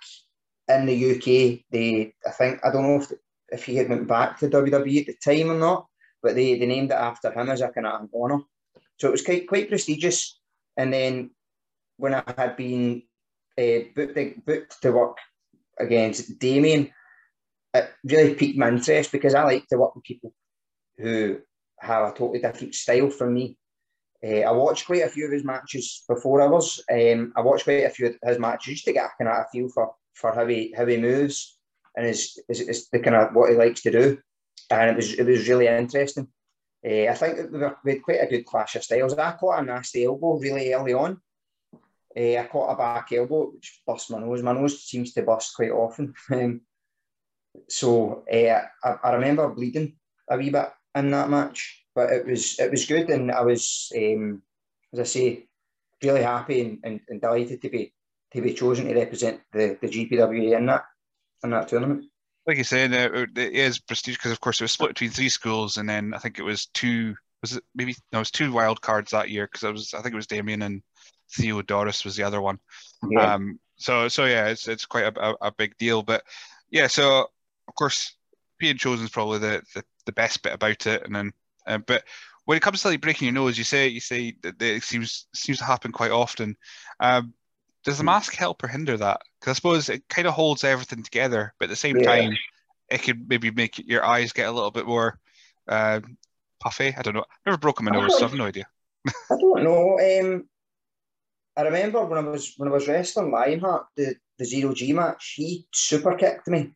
[0.68, 3.12] in the UK, they, I think, I don't know if
[3.50, 5.88] if he had went back to WWE at the time or not,
[6.22, 8.42] but they, they named it after him as a kind of honour.
[9.00, 10.40] So it was quite quite prestigious.
[10.76, 11.32] And then
[11.98, 13.04] when I had been
[13.58, 15.18] uh, booked, booked to work
[15.80, 16.92] against Damien,
[17.78, 20.34] it really piqued my interest because I like to work with people
[20.98, 21.40] who
[21.80, 23.58] have a totally different style from me.
[24.24, 26.82] Uh, I watched quite a few of his matches before ours.
[26.92, 29.46] Um, I watched quite a few of his matches just to get a kind of
[29.46, 31.60] a feel for, for how he how he moves
[31.96, 34.18] and his, his the kind of what he likes to do.
[34.72, 36.28] And it was it was really interesting.
[36.86, 39.14] Uh, I think we, were, we had quite a good clash of styles.
[39.14, 41.20] I caught a nasty elbow really early on.
[42.16, 44.42] Uh, I caught a back elbow, which bust my nose.
[44.42, 46.14] My nose seems to bust quite often.
[46.32, 46.62] Um,
[47.70, 49.96] so uh, I, I, remember bleeding
[50.30, 53.92] a wee bit in that match, but it was it was good, and I was,
[53.96, 54.42] um,
[54.94, 55.48] as I say,
[56.04, 57.94] really happy and, and, and, delighted to be
[58.34, 60.86] to be chosen to represent the, the GPWA in that
[61.44, 62.06] in that tournament.
[62.46, 65.30] Like you said, uh, it is prestige because, of course, it was split between three
[65.30, 67.16] schools, and then I think it was two.
[67.42, 68.20] Was it maybe no?
[68.20, 69.94] It was two wild cards that year because it was.
[69.94, 70.82] I think it was Damien and
[71.38, 72.60] Theodoros was the other one.
[73.10, 73.34] Yeah.
[73.34, 73.60] Um.
[73.78, 76.04] So so yeah, it's it's quite a, a, a big deal.
[76.04, 76.24] But
[76.72, 77.28] yeah, so
[77.68, 78.16] of course,
[78.60, 81.04] being chosen is probably the, the, the best bit about it.
[81.06, 81.32] And then,
[81.66, 82.04] uh, but
[82.46, 85.28] when it comes to like breaking your nose, you say you say that it seems
[85.34, 86.56] seems to happen quite often.
[87.00, 87.34] Um,
[87.84, 88.08] does the hmm.
[88.08, 89.22] mask help or hinder that?
[89.40, 92.06] Because I suppose it kind of holds everything together, but at the same yeah.
[92.06, 92.38] time,
[92.90, 95.20] it could maybe make your eyes get a little bit more
[95.68, 96.00] uh,
[96.60, 96.96] puffy.
[96.98, 97.22] I don't know.
[97.30, 98.66] I've never broken my nose, so I have no idea.
[99.08, 100.00] I don't know.
[100.00, 100.48] Um,
[101.58, 105.34] I remember when I was when I was wrestling Lionheart, the, the zero G match,
[105.36, 106.74] he super kicked me,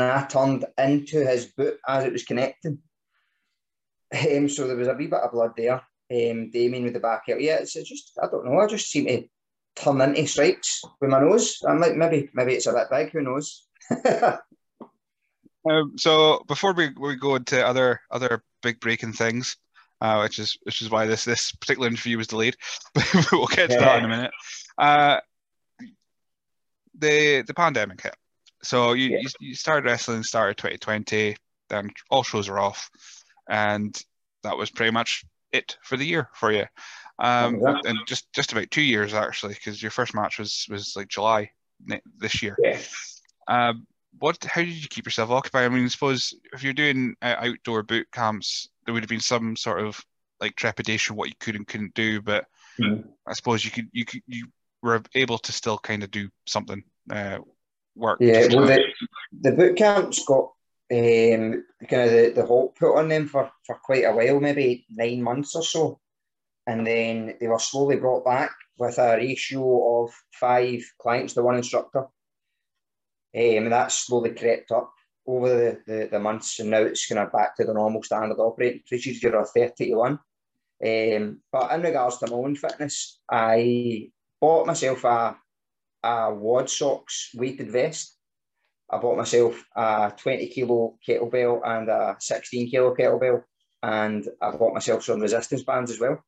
[0.00, 2.78] and I turned into his boot as it was connecting.
[4.14, 5.82] Um, so there was a wee bit of blood there.
[6.10, 7.40] Um, Damien with the back out.
[7.40, 8.58] Yeah, it's, it's just I don't know.
[8.60, 9.24] I just seem to
[9.74, 11.62] turn into strikes with my nose.
[11.66, 13.10] I'm like maybe maybe it's a bit big.
[13.10, 13.66] Who knows?
[15.68, 19.56] um, so before we, we go into other other big breaking things,
[20.00, 22.56] uh, which is which is why this this particular interview was delayed,
[22.94, 23.80] but we'll get to yeah.
[23.80, 24.32] that in a minute.
[24.78, 25.20] Uh,
[26.98, 28.16] the the pandemic hit,
[28.66, 29.18] so you, yeah.
[29.20, 31.36] you, you started wrestling started 2020,
[31.68, 32.90] then all shows are off,
[33.48, 33.96] and
[34.42, 36.64] that was pretty much it for the year for you.
[37.18, 41.08] Um, and just just about two years actually, because your first match was was like
[41.08, 41.50] July
[42.18, 42.56] this year.
[42.58, 42.80] Yeah.
[43.46, 43.86] Um,
[44.18, 44.42] what?
[44.44, 45.64] How did you keep yourself occupied?
[45.64, 49.20] I mean, I suppose if you're doing uh, outdoor boot camps, there would have been
[49.20, 50.04] some sort of
[50.40, 52.46] like trepidation what you could and couldn't do, but
[52.80, 53.04] mm.
[53.26, 54.48] I suppose you could you could you
[54.82, 57.38] were able to still kind of do something uh,
[57.96, 58.18] work.
[58.20, 58.84] Yeah, well, the,
[59.40, 60.52] the boot camps got
[60.92, 64.86] um, kind of the, the halt put on them for, for quite a while, maybe
[64.90, 66.00] nine months or so
[66.66, 71.56] and then they were slowly brought back with a ratio of five clients to one
[71.56, 72.00] instructor.
[72.00, 72.10] Um,
[73.34, 74.92] and that slowly crept up
[75.26, 78.38] over the, the, the, months, and now it's kind of back to the normal standard
[78.38, 80.12] operating procedure of 30 to 1.
[80.84, 85.36] Um, but in regards to my own fitness, I bought myself a,
[86.06, 88.16] a WOD socks weighted vest.
[88.90, 93.42] I bought myself a 20 kilo kettlebell and a 16 kilo kettlebell,
[93.82, 96.22] and I bought myself some resistance bands as well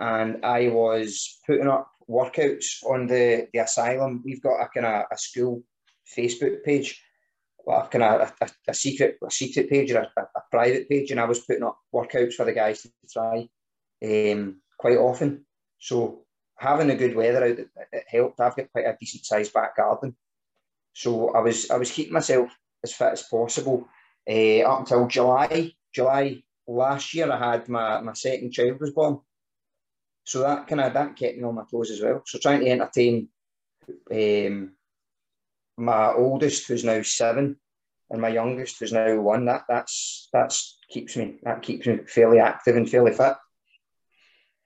[0.00, 4.22] and I was putting up workouts on the, the asylum.
[4.24, 5.62] We've got a kind of a school
[6.16, 7.00] Facebook page,
[7.64, 11.10] well, kind of a, a, a, secret a secret page or a, a, private page,
[11.10, 13.46] and I was putting up workouts for the guys to try
[14.02, 15.44] um, quite often.
[15.78, 16.24] So
[16.60, 18.38] having the good weather out, it, it helped.
[18.38, 20.14] I've got quite a decent sized back garden,
[20.92, 22.50] so I was I was keeping myself
[22.84, 23.88] as fit as possible
[24.28, 25.72] uh, up until July.
[25.92, 29.20] July last year, I had my, my second child was born.
[30.24, 32.22] So that kind of that kept me on my toes as well.
[32.26, 33.28] So trying to entertain
[34.12, 34.72] um,
[35.76, 37.56] my oldest, who's now seven,
[38.10, 39.46] and my youngest, who's now one.
[39.46, 43.34] That that's that's keeps me that keeps me fairly active and fairly fit.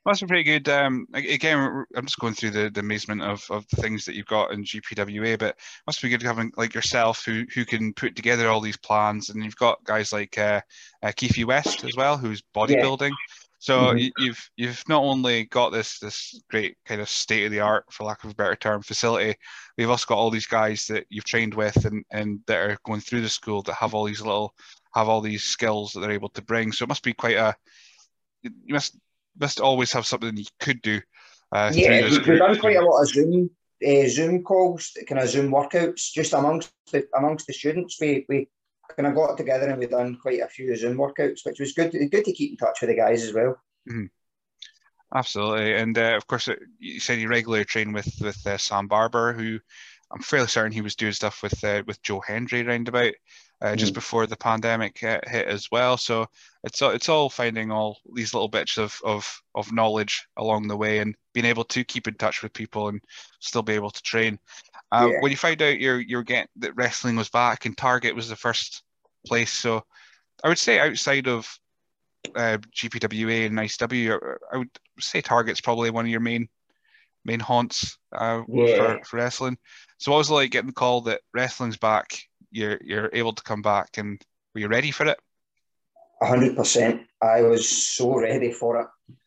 [0.07, 0.69] That's a pretty good.
[0.69, 4.27] Um, again, I'm just going through the, the amazement of, of the things that you've
[4.27, 8.49] got in GPWA, but must be good having like yourself who who can put together
[8.49, 10.61] all these plans, and you've got guys like uh,
[11.03, 13.11] uh, Keithy West as well, who's bodybuilding.
[13.11, 13.45] Yeah.
[13.65, 14.23] So mm-hmm.
[14.23, 18.05] you've you've not only got this this great kind of state of the art, for
[18.05, 19.37] lack of a better term, facility.
[19.79, 23.01] We've also got all these guys that you've trained with and and that are going
[23.01, 24.55] through the school that have all these little
[24.95, 26.73] have all these skills that they're able to bring.
[26.73, 27.57] So it must be quite a
[28.43, 28.99] you must
[29.39, 31.01] must always have something you could do.
[31.53, 33.51] Uh, yeah, we've done quite a lot of Zoom
[33.87, 37.99] uh, Zoom calls, kind of Zoom workouts, just amongst the amongst the students.
[38.01, 38.49] We we
[38.97, 41.93] kind of got together and we done quite a few Zoom workouts, which was good.
[41.93, 43.57] Good to keep in touch with the guys as well.
[43.89, 44.07] Mm-hmm.
[45.15, 48.89] Absolutely, and uh, of course, uh, you said you regularly train with with uh, Sam
[48.89, 49.59] Barber, who
[50.11, 53.15] I'm fairly certain he was doing stuff with uh, with Joe Hendry roundabout
[53.65, 55.97] uh, just before the pandemic hit as well.
[55.97, 56.27] So
[56.65, 60.99] it's it's all finding all these little bits of, of of knowledge along the way
[60.99, 63.01] and being able to keep in touch with people and
[63.41, 64.39] still be able to train.
[64.93, 65.21] Uh, yeah.
[65.21, 68.37] When you found out you're you're getting that wrestling was back and Target was the
[68.37, 68.83] first
[69.27, 69.83] place, so
[70.43, 71.49] I would say outside of
[72.37, 76.49] uh, GPWA and ICW, I would say Target's probably one of your main
[77.25, 78.77] main haunts uh, yeah.
[78.77, 79.57] for, for wrestling.
[79.97, 82.19] So what was it like getting the call that wrestling's back?
[82.55, 84.23] You're you're able to come back, and
[84.55, 85.19] were you ready for it?
[86.23, 87.03] hundred percent.
[87.21, 88.87] I was so ready for it.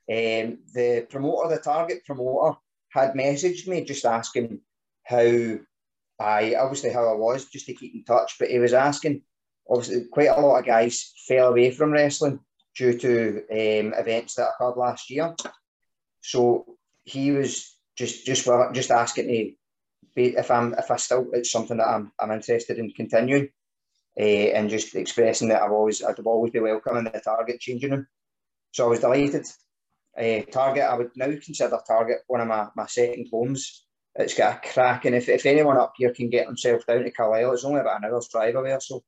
[0.09, 2.57] Um, the promoter, the target promoter,
[2.89, 4.61] had messaged me just asking
[5.03, 5.57] how
[6.19, 8.35] I obviously how I was, just to keep in touch.
[8.39, 9.23] But he was asking,
[9.69, 12.39] obviously, quite a lot of guys fell away from wrestling
[12.77, 15.35] due to um, events that occurred last year.
[16.21, 16.65] So
[17.03, 19.56] he was just just just asking me
[20.15, 23.49] if I'm if I still it's something that I'm I'm interested in continuing,
[24.19, 27.91] uh, and just expressing that I've always I'd always be welcome in the target changing
[27.91, 28.07] room.
[28.71, 29.45] So I was delighted.
[30.17, 33.85] Uh, target I would now consider Target one of my, my second homes.
[34.15, 35.13] It's got a cracking.
[35.13, 38.11] If, if anyone up here can get themselves down to Carlisle, it's only about an
[38.11, 39.03] hour's drive away or so.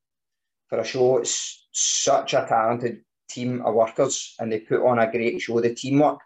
[0.67, 5.11] For a show, it's such a talented team of workers, and they put on a
[5.11, 5.59] great show.
[5.59, 6.19] The teamwork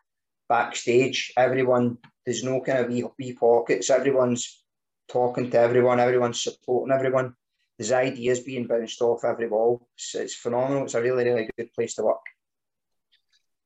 [0.49, 3.89] backstage, everyone there's no kind of wee, wee pockets.
[3.89, 4.63] Everyone's
[5.07, 5.99] talking to everyone.
[5.99, 7.35] Everyone's supporting everyone.
[7.77, 9.87] his ideas being bounced off every ball.
[9.95, 10.83] It's, it's phenomenal.
[10.83, 12.21] It's a really, really good place to work.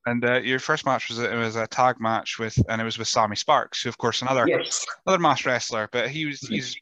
[0.05, 2.85] And uh, your first match was a, it was a tag match with, and it
[2.85, 4.85] was with Sammy Sparks, who of course another yes.
[5.05, 5.89] another mass wrestler.
[5.91, 6.77] But he was he's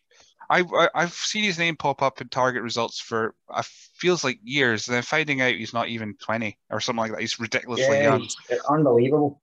[0.47, 0.63] I,
[0.93, 4.88] I have seen his name pop up in target results for uh, feels like years,
[4.88, 7.21] and then finding out he's not even twenty or something like that.
[7.21, 8.30] He's ridiculously yeah, young.
[8.69, 9.41] Unbelievable.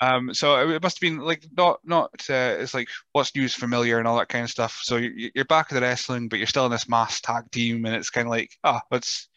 [0.00, 3.98] Um, so it must have been like not not uh, it's like what's news familiar
[3.98, 4.80] and all that kind of stuff.
[4.82, 7.84] So you're, you're back at the wrestling, but you're still in this mass tag team,
[7.84, 9.28] and it's kind of like ah, oh, it's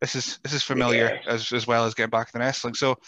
[0.00, 1.32] this is this is familiar yeah.
[1.32, 2.74] as as well as getting back in the wrestling.
[2.74, 2.98] So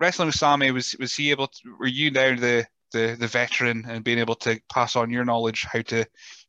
[0.00, 3.84] wrestling with Sammy was was he able to were you now the the the veteran
[3.88, 6.04] and being able to pass on your knowledge how to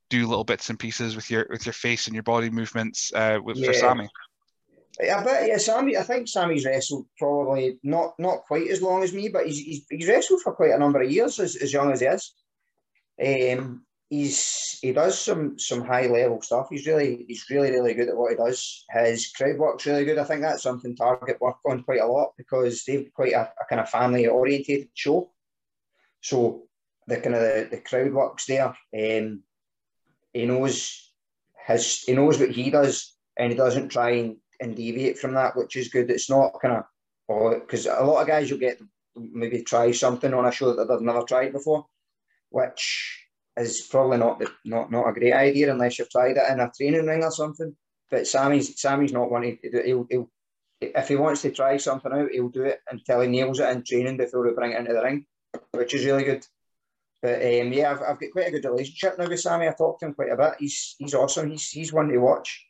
[0.09, 3.39] do little bits and pieces with your with your face and your body movements uh,
[3.43, 3.67] with yeah.
[3.67, 4.09] for Sammy?
[4.99, 5.97] Yeah, but yeah, Sammy.
[5.97, 9.85] I think Sammy's wrestled probably not not quite as long as me, but he's he's,
[9.89, 12.33] he's wrestled for quite a number of years, as, as young as he is.
[13.23, 16.67] Um, he's he does some some high level stuff.
[16.71, 18.85] He's really he's really really good at what he does.
[18.89, 20.17] His crowd work's really good.
[20.17, 23.65] I think that's something Target work on quite a lot because they've quite a, a
[23.69, 25.31] kind of family orientated show.
[26.21, 26.63] So
[27.07, 28.75] the kind of the, the crowd works there.
[28.97, 29.43] Um,
[30.33, 31.11] he knows
[31.67, 35.55] his he knows what he does, and he doesn't try and, and deviate from that,
[35.55, 36.09] which is good.
[36.09, 36.83] It's not kind of
[37.29, 38.79] oh, because a lot of guys you'll get
[39.15, 41.85] maybe try something on a show that they've never tried before,
[42.49, 43.25] which
[43.57, 46.71] is probably not the, not not a great idea unless you've tried it in a
[46.75, 47.75] training ring or something.
[48.09, 49.81] But Sammy's Sammy's not wanting to do.
[49.83, 50.29] He'll, he'll
[50.79, 53.83] if he wants to try something out, he'll do it until he nails it in
[53.83, 55.25] training before we bring it into the ring,
[55.71, 56.45] which is really good.
[57.21, 59.67] But um, yeah, I've, I've got quite a good relationship now with Sammy.
[59.67, 60.53] I talk to him quite a bit.
[60.59, 61.49] He's he's awesome.
[61.49, 62.66] He's he's one to watch.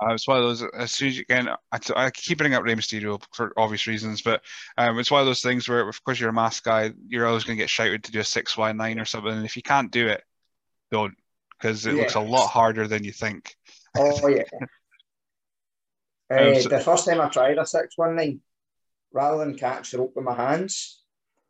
[0.00, 0.62] Uh, it's one of those.
[0.74, 4.22] As soon as you can, I, I keep bringing up Rey Mysterio for obvious reasons,
[4.22, 4.42] but
[4.76, 6.92] um, it's one of those things where, of course, you're a mask guy.
[7.08, 9.32] You're always going to get shouted to do a six one nine or something.
[9.32, 10.22] And if you can't do it,
[10.92, 11.14] don't,
[11.58, 12.02] because it yeah.
[12.02, 13.56] looks a lot harder than you think.
[13.96, 14.44] Oh yeah.
[16.32, 18.40] uh, um, so, the first time I tried a six one nine,
[19.12, 21.02] rather than catch the rope with my hands,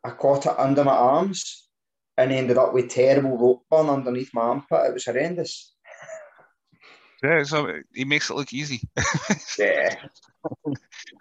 [0.03, 1.69] I caught it under my arms
[2.17, 4.87] and ended up with terrible rope burn underneath my armpit.
[4.87, 5.75] It was horrendous.
[7.23, 8.89] Yeah, so he makes it look easy.
[9.59, 9.97] yeah.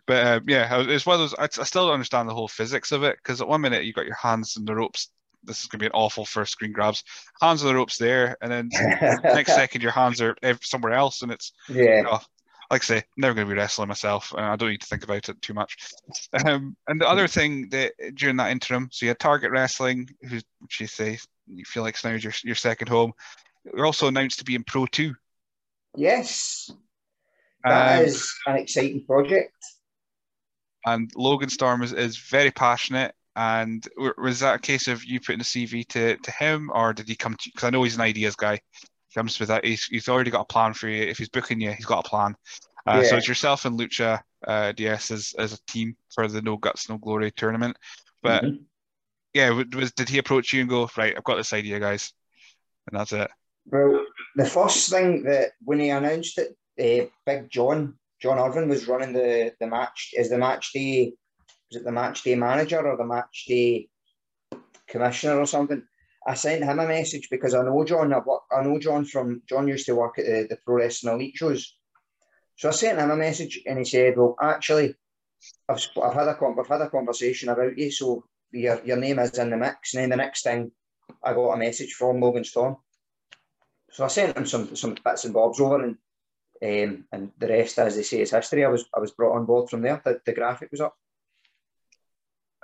[0.05, 1.33] But um, yeah, it's one of those.
[1.35, 3.93] I, I still don't understand the whole physics of it because at one minute you
[3.93, 5.09] got your hands in the ropes.
[5.43, 7.03] This is going to be an awful first screen grabs.
[7.41, 8.69] Hands on the ropes there, and then
[9.23, 11.97] next second your hands are somewhere else, and it's yeah.
[11.97, 12.19] You know,
[12.69, 15.03] like I say, never going to be wrestling myself, and I don't need to think
[15.03, 15.77] about it too much.
[16.45, 20.39] Um, and the other thing that during that interim, so you had Target Wrestling, who
[20.59, 21.17] which you say
[21.47, 23.13] you feel like now your your second home.
[23.63, 25.15] You're also announced to be in Pro Two.
[25.95, 26.69] Yes,
[27.63, 29.53] that um, is an exciting project.
[30.85, 33.13] And Logan Storm is, is very passionate.
[33.35, 37.07] And was that a case of you putting a CV to, to him, or did
[37.07, 37.51] he come to?
[37.53, 39.63] Because I know he's an ideas guy He comes with that.
[39.63, 41.03] He's, he's already got a plan for you.
[41.03, 42.35] If he's booking you, he's got a plan.
[42.87, 43.09] Uh, yeah.
[43.09, 46.89] So it's yourself and Lucha uh, DS as, as a team for the No Guts,
[46.89, 47.77] No Glory tournament.
[48.23, 48.63] But mm-hmm.
[49.33, 52.11] yeah, was did he approach you and go, right, I've got this idea, guys,
[52.89, 53.29] and that's it?
[53.65, 54.03] Well,
[54.37, 59.11] the first thing that when he announced it, uh, Big John, John Irvin was running
[59.11, 60.13] the, the match.
[60.15, 61.13] Is the match day,
[61.71, 63.89] was it the match day manager or the match day
[64.87, 65.81] commissioner or something?
[66.25, 68.13] I sent him a message because I know John.
[68.13, 71.75] I know John from John used to work at the, the Pro Wrestling Elite shows.
[72.57, 74.93] So I sent him a message and he said, "Well, actually,
[75.67, 79.37] I've, I've had a I've had a conversation about you, so your your name is
[79.39, 80.71] in the mix." And then the next thing,
[81.23, 82.75] I got a message from Logan Storm.
[83.91, 85.97] So I sent him some some bits and bobs over, and
[86.61, 88.65] um, and the rest, as they say, is history.
[88.65, 90.01] I was I was brought on board from there.
[90.03, 90.97] The, the graphic was up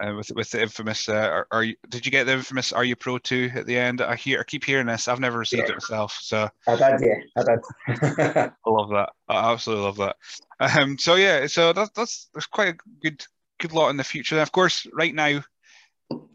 [0.02, 1.08] uh, with with the infamous.
[1.08, 1.76] Uh, are, are, you?
[1.90, 2.74] Did you get the infamous?
[2.74, 4.02] Are you Pro Two at the end?
[4.02, 4.40] I hear.
[4.40, 5.08] I keep hearing this.
[5.08, 5.74] I've never received yeah.
[5.74, 6.18] it myself.
[6.22, 7.08] So I did.
[7.08, 7.60] Yeah, I did.
[8.66, 9.12] I love that.
[9.30, 10.16] I absolutely love that.
[10.60, 10.98] Um.
[10.98, 11.48] So yeah.
[11.48, 13.24] So that's that's there's quite a good
[13.60, 14.36] good lot in the future.
[14.36, 15.44] And of course, right now,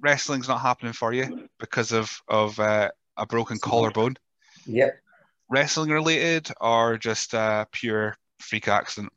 [0.01, 4.16] wrestling's not happening for you because of of uh, a broken collarbone.
[4.69, 5.01] Yep.
[5.49, 9.12] Wrestling related or just a pure freak accident?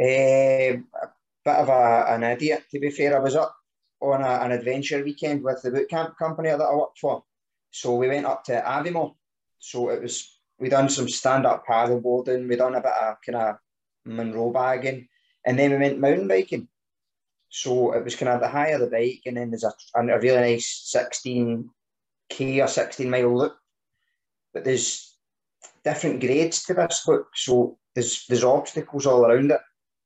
[0.00, 1.08] Uh, a
[1.44, 3.16] bit of a, an idiot, to be fair.
[3.16, 3.56] I was up
[4.00, 7.24] on a, an adventure weekend with the boot camp company that I worked for.
[7.70, 9.14] So we went up to Aviemore.
[9.58, 13.16] So it was we done some stand up paddle boarding, we done a bit of
[13.24, 13.56] kind of
[14.04, 15.08] Munro bagging,
[15.44, 16.68] and then we went mountain biking.
[17.48, 20.52] So it was kind of the higher the bike, and then there's a, a really
[20.52, 23.56] nice 16k or 16 mile loop.
[24.54, 25.18] But there's
[25.84, 29.60] different grades to this loop, so there's there's obstacles all around it.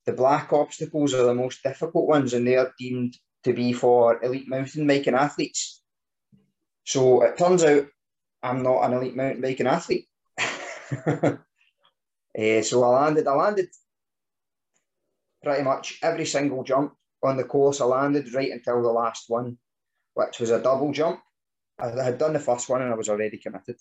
[0.07, 4.23] The black obstacles are the most difficult ones, and they are deemed to be for
[4.25, 5.83] elite mountain biking athletes.
[6.85, 7.87] So it turns out
[8.43, 10.09] I'm not an elite mountain biking athlete.
[10.39, 11.37] Uh,
[12.63, 13.69] so I landed, I landed
[15.43, 17.81] pretty much every single jump on the course.
[17.81, 19.59] I landed right until the last one,
[20.15, 21.21] which was a double jump.
[21.79, 23.77] I had done the first one and I was already committed.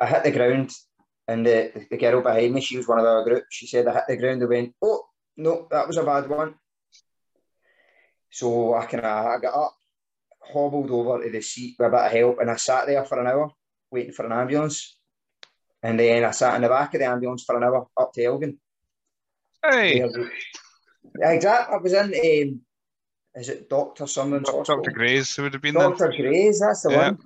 [0.00, 0.70] I hit the ground
[1.28, 3.44] and the, the girl behind me, she was one of our group.
[3.50, 5.04] She said I hit the ground and went, oh,
[5.36, 6.54] no, that was a bad one.
[8.30, 9.76] So I kind of I got up,
[10.40, 13.20] hobbled over to the seat with a bit of help, and I sat there for
[13.20, 13.50] an hour
[13.90, 14.98] waiting for an ambulance.
[15.82, 18.24] And then I sat in the back of the ambulance for an hour up to
[18.24, 18.58] Elgin.
[19.64, 19.98] Hey,
[21.20, 21.74] yeah, exactly.
[21.74, 22.50] I was in.
[22.50, 22.60] Um,
[23.36, 24.58] is it Doctor Someone's Dr.
[24.58, 24.94] hospital?
[24.94, 26.60] Grays would have been Doctor Gray's.
[26.60, 26.96] That's the Yeah.
[26.96, 27.18] one.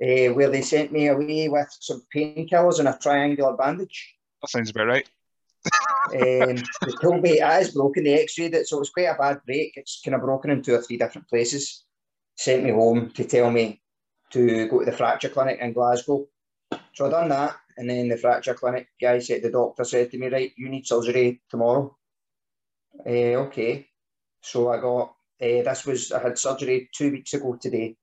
[0.00, 4.14] Uh, where they sent me away with some painkillers and a triangular bandage.
[4.40, 5.08] That sounds about right.
[6.12, 8.04] Um, they told me it is broken.
[8.04, 9.72] They x-rayed it, so it was quite a bad break.
[9.76, 11.84] It's kind of broken in two or three different places.
[12.36, 13.82] Sent me home to tell me
[14.30, 16.26] to go to the fracture clinic in Glasgow.
[16.94, 20.18] So I done that, and then the fracture clinic guy said the doctor said to
[20.18, 21.96] me, "Right, you need surgery tomorrow."
[23.04, 23.88] Uh, okay,
[24.42, 27.96] so I got uh, this was I had surgery two weeks ago today.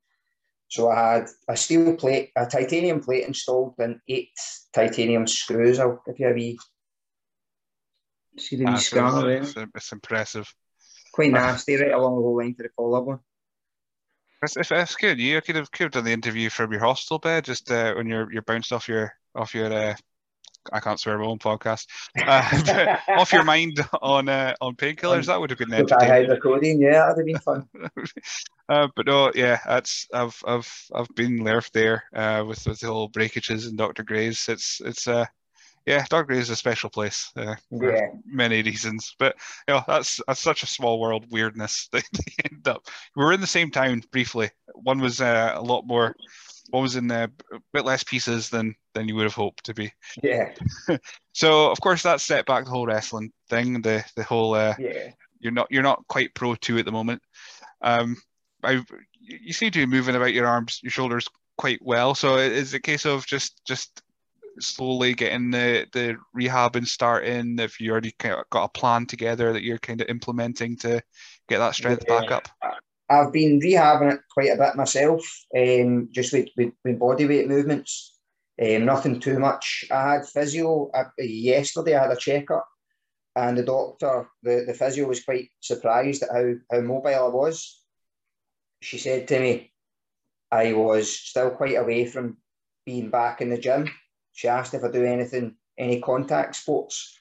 [0.68, 4.32] So I had a steel plate, a titanium plate installed, and eight
[4.74, 5.80] titanium screws.
[5.80, 6.58] I'll give you a wee
[8.38, 9.42] see the wee there.
[9.42, 10.54] It's, it's impressive.
[11.14, 13.20] Quite nasty, right along the whole line to the collarbone.
[14.42, 15.20] It's, it's, it's good.
[15.20, 18.08] You could have could have done the interview from your hostel bed, just uh, when
[18.08, 19.72] you're you're bounced off your off your.
[19.72, 19.96] Uh,
[20.72, 21.88] I can't swear my own podcast.
[22.18, 25.26] Uh, off your mind on uh, on painkillers.
[25.28, 26.82] That would have been entertaining.
[26.82, 27.68] yeah, that'd have been fun.
[28.70, 32.88] uh, but no, yeah, that's I've I've I've been left there uh, with with the
[32.88, 34.46] whole breakages and Doctor Gray's.
[34.50, 35.26] It's it's uh
[35.86, 38.08] yeah, Doctor Gray's is a special place uh, for Yeah.
[38.26, 39.16] many reasons.
[39.20, 39.36] But
[39.68, 42.88] you know, that's that's such a small world weirdness that they end up.
[43.16, 44.50] We were in the same town briefly.
[44.74, 46.16] One was uh, a lot more.
[46.72, 49.92] Was in uh, a bit less pieces than than you would have hoped to be.
[50.24, 50.52] Yeah,
[51.34, 53.82] So of course that set back the whole wrestling thing.
[53.82, 55.12] The the whole uh, yeah.
[55.40, 57.22] you're not you're not quite pro two at the moment.
[57.82, 58.16] Um,
[58.64, 58.82] I
[59.20, 62.16] you seem to be moving about your arms, your shoulders quite well.
[62.16, 64.02] So is it a case of just just
[64.60, 67.60] slowly getting the the rehab and starting?
[67.60, 71.02] If you already kind of got a plan together that you're kind of implementing to
[71.50, 72.48] get that strength back up.
[73.10, 75.24] I've been rehabbing it quite a bit myself,
[75.56, 78.18] um, just with, with, with body weight movements.
[78.62, 79.86] Um, nothing too much.
[79.92, 81.96] I had physio uh, yesterday.
[81.96, 82.68] I had a checkup,
[83.36, 87.82] and the doctor, the, the physio, was quite surprised at how, how mobile I was.
[88.82, 89.72] She said to me,
[90.52, 92.38] I was still quite away from
[92.86, 93.90] being back in the gym.
[94.34, 97.20] She asked if I do anything, any contact sports.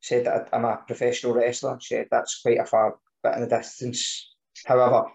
[0.00, 1.78] Said that I'm a professional wrestler.
[1.80, 4.33] She said that's quite a far bit in the distance.
[4.66, 5.06] However,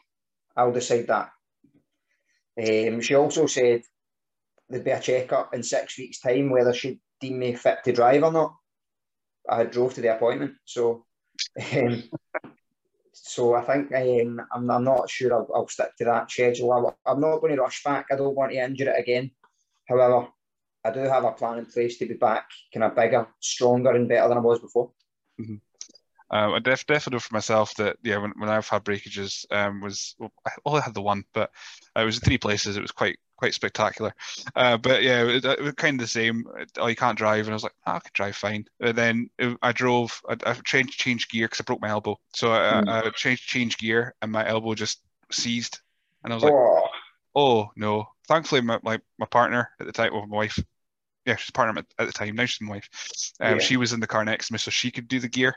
[0.55, 1.31] I'll decide that.
[2.57, 3.81] Um, she also said
[4.69, 8.23] there'd be a checkup in six weeks' time whether she'd deem me fit to drive
[8.23, 8.55] or not.
[9.49, 11.05] I drove to the appointment, so
[11.73, 12.03] um,
[13.13, 16.71] so I think um, I'm, I'm not sure I'll, I'll stick to that schedule.
[17.05, 18.07] I, I'm not going to rush back.
[18.11, 19.31] I don't want to injure it again.
[19.87, 20.27] However,
[20.85, 24.07] I do have a plan in place to be back, kind of bigger, stronger, and
[24.07, 24.91] better than I was before.
[26.32, 29.82] Um, I def- definitely know for myself that yeah, when, when I've had breakages, um,
[29.82, 31.51] was well, I only had the one, but
[31.95, 32.77] uh, it was in three places.
[32.77, 34.13] It was quite quite spectacular.
[34.55, 36.43] Uh, but yeah, it, it was kind of the same.
[36.77, 38.65] Oh, you can't drive, and I was like, oh, I can drive fine.
[38.80, 39.30] And then
[39.61, 40.21] I drove.
[40.30, 42.84] I, I changed changed gear because I broke my elbow, so I, Mm.
[42.88, 45.01] I, changed changed gear, and my elbow just
[45.31, 45.80] seized,
[46.23, 46.89] and I was like, Oh,
[47.35, 48.07] oh no.
[48.27, 50.60] Thankfully, my my, my partner at the time, well, my wife.
[51.26, 52.35] Yeah, she's partner at at the time.
[52.35, 52.89] Now she's my wife.
[53.41, 53.60] Um, Yeah.
[53.60, 55.56] She was in the car next to me, so she could do the gear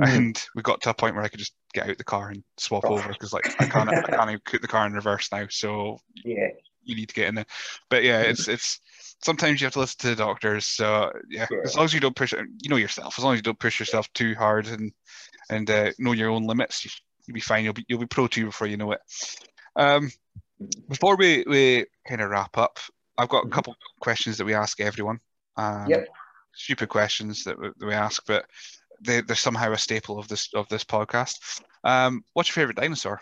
[0.00, 0.16] Mhm.
[0.16, 2.42] and we got to a point where I could just get out the car and
[2.58, 2.94] swap Oh.
[2.94, 5.98] over because like I can't I can't even put the car in reverse now, so
[6.24, 6.48] yeah,
[6.82, 7.46] you need to get in there.
[7.88, 8.80] But yeah, it's it's
[9.24, 10.66] sometimes you have to listen to the doctors.
[10.66, 11.58] So yeah, Yeah.
[11.64, 13.18] as long as you don't push it, you know yourself.
[13.18, 14.92] As long as you don't push yourself too hard and
[15.48, 16.90] and uh, know your own limits, you,
[17.26, 17.64] you'll be fine.
[17.64, 19.00] You'll be you'll be pro two before you know it.
[19.76, 20.10] Um,
[20.88, 22.78] before we we kind of wrap up,
[23.16, 23.52] I've got a Mhm.
[23.52, 25.20] couple questions that we ask everyone.
[25.56, 26.08] Um, Yep.
[26.54, 28.46] Stupid questions that we, that we ask, but
[29.00, 31.60] they, they're somehow a staple of this of this podcast.
[31.84, 33.20] Um, what's your favorite dinosaur?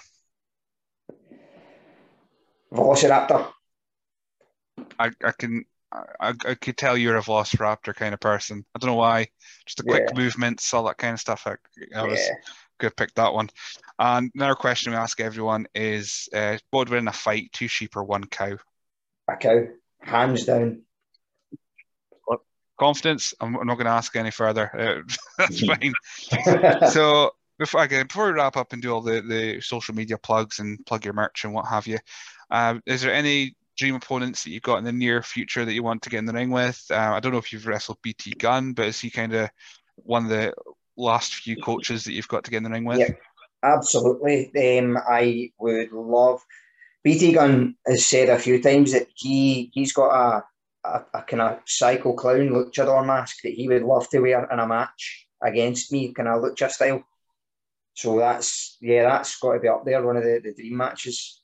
[2.73, 3.53] Velociraptor.
[4.99, 5.65] I, I can
[6.21, 8.65] I, I could tell you're a Velociraptor kind of person.
[8.75, 9.29] I don't know why.
[9.67, 10.17] Just the quick Yeah.
[10.17, 11.47] movements, all that kind of stuff.
[11.47, 11.55] I,
[11.97, 12.35] I was Yeah.
[12.81, 13.49] have picked that one.
[13.99, 17.69] And another question we ask everyone is: uh, What would win in a fight, two
[17.69, 18.57] sheep or one cow?
[19.29, 19.67] A cow,
[20.03, 20.83] hands down.
[22.79, 23.35] Confidence.
[23.41, 24.71] I'm, I'm not going to ask any further.
[25.09, 25.95] Uh, that's fine.
[26.91, 30.59] so before again, before we wrap up and do all the, the social media plugs
[30.59, 31.99] and plug your merch and what have you,
[32.51, 35.83] uh, is there any dream opponents that you've got in the near future that you
[35.83, 36.85] want to get in the ring with?
[36.91, 39.51] Uh, I don't know if you've wrestled BT Gunn, but is he kind of
[39.97, 40.53] one of the
[40.97, 42.99] last few coaches that you've got to get in the ring with?
[42.99, 43.11] Yeah,
[43.63, 44.51] absolutely.
[44.79, 46.41] Um, I would love.
[47.03, 50.45] BT Gunn has said a few times that he he's got a
[50.85, 54.59] a, a kind of psycho clown luchador mask that he would love to wear in
[54.59, 57.05] a match against me, kind of lucha style.
[57.95, 61.41] So that's yeah, that's got to be up there, one of the, the dream matches.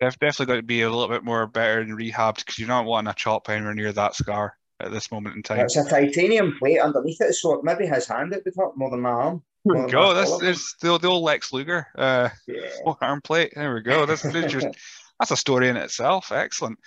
[0.00, 2.86] They've definitely got to be a little bit more better and rehabbed because you're not
[2.86, 5.60] wanting a chop anywhere near that scar at this moment in time.
[5.60, 9.00] It's a titanium plate underneath it, so maybe his hand it would hurt more than
[9.00, 9.42] my arm.
[9.64, 10.12] There we go.
[10.12, 12.68] That's, that's the, the old Lex Luger uh, yeah.
[13.00, 13.52] arm plate.
[13.54, 14.06] There we go.
[14.06, 14.66] That's just,
[15.20, 16.32] that's a story in itself.
[16.32, 16.80] Excellent.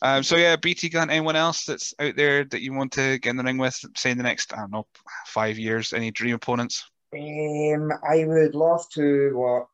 [0.00, 1.10] Um, so yeah, BT Gunn.
[1.10, 4.12] Anyone else that's out there that you want to get in the ring with, say
[4.12, 4.86] in the next I don't know
[5.26, 5.92] five years?
[5.92, 6.88] Any dream opponents?
[7.12, 9.68] Um, I would love to work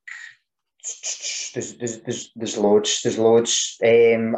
[1.55, 3.78] there's, there's, there's, there's loads, there's loads.
[3.82, 4.36] Um,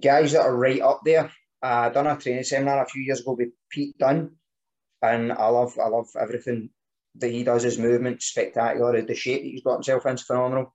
[0.00, 1.30] guys that are right up there.
[1.62, 4.32] I uh, done a training seminar a few years ago with Pete Dunne,
[5.00, 6.70] and I love, I love everything
[7.16, 7.62] that he does.
[7.62, 9.00] His movement spectacular.
[9.00, 10.74] The shape that he's got himself in is phenomenal.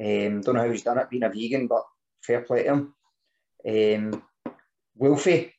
[0.00, 1.82] Um, don't know how he's done it being a vegan, but
[2.22, 2.94] fair play to him.
[3.66, 4.22] Um,
[4.96, 5.54] Wolfie,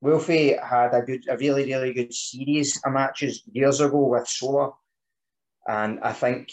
[0.00, 4.72] Wolfie had a good, a really, really good series of matches years ago with Solar,
[5.66, 6.52] and I think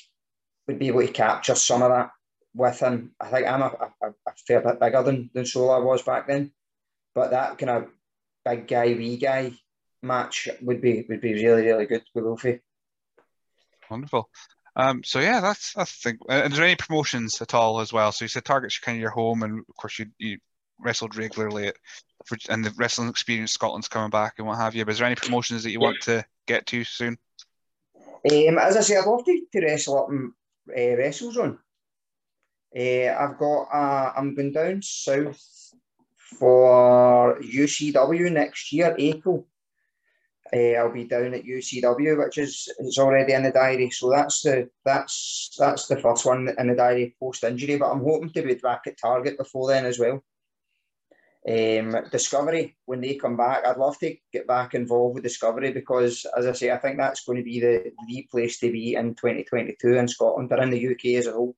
[0.67, 2.11] would be able to capture some of that
[2.53, 3.15] with him.
[3.19, 6.51] I think I'm a, a, a fair bit bigger than, than Solar was back then,
[7.15, 7.87] but that kind of
[8.45, 9.53] big guy, wee guy
[10.01, 12.59] match would be would be really really good with Wolfie.
[13.89, 14.29] Wonderful.
[14.75, 16.19] Um, so yeah, that's I think.
[16.27, 18.11] And is there any promotions at all as well?
[18.11, 20.39] So you said Target's kind of your home, and of course you you
[20.83, 21.75] wrestled regularly at,
[22.25, 24.85] for, and the wrestling experience Scotland's coming back and what have you.
[24.85, 27.17] But is there any promotions that you want to get to soon?
[28.31, 30.33] Um, as I say, I'd love to, to wrestle up in
[30.69, 31.57] uh, WrestleZone.
[32.75, 35.41] Uh, I've got, uh, I'm going down south
[36.39, 39.47] for UCW next year, April.
[40.53, 43.89] Uh, I'll be down at UCW, which is it's already in the diary.
[43.89, 47.77] So that's the that's that's the first one in the diary post injury.
[47.77, 50.23] But I'm hoping to be back at Target before then as well.
[51.45, 56.25] Um, Discovery, when they come back, I'd love to get back involved with Discovery because,
[56.37, 59.15] as I say, I think that's going to be the, the place to be in
[59.15, 61.55] 2022 in Scotland or in the UK as a whole.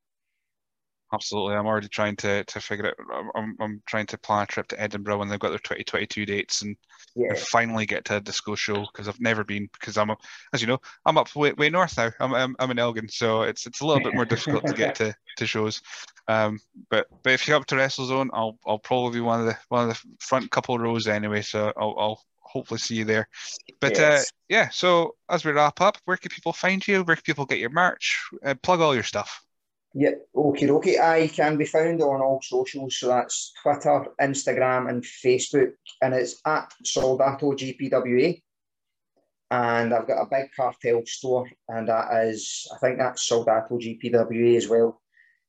[1.14, 2.96] Absolutely, I'm already trying to to figure it.
[3.36, 6.64] I'm, I'm trying to plan a trip to Edinburgh when they've got their 2022 dates
[6.64, 6.76] and,
[7.16, 7.30] yeah.
[7.30, 10.10] and finally get to a disco show because I've never been because I'm,
[10.52, 12.12] as you know, I'm up way, way north now.
[12.20, 14.96] I'm, I'm, I'm in Elgin, so it's it's a little bit more difficult to get
[14.96, 15.82] to, to shows.
[16.28, 19.58] Um, but but if you come to WrestleZone, I'll I'll probably be one of the
[19.70, 21.42] one of the front couple rows anyway.
[21.42, 23.28] So I'll, I'll hopefully see you there.
[23.80, 24.22] But uh, yes.
[24.22, 27.04] uh, yeah, so as we wrap up, where can people find you?
[27.04, 28.24] Where can people get your merch?
[28.44, 29.42] Uh, plug all your stuff.
[29.98, 31.00] Yeah, okay, okay.
[31.00, 35.72] I can be found on all socials, so that's Twitter, Instagram, and Facebook,
[36.02, 38.42] and it's at Soldato GPWA.
[39.52, 44.58] And I've got a big cartel store, and that is, I think that's Soldato GPWA
[44.58, 45.02] as well.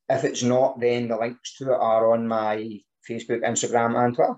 [0.09, 4.37] If it's not, then the links to it are on my Facebook, Instagram, and Twitter.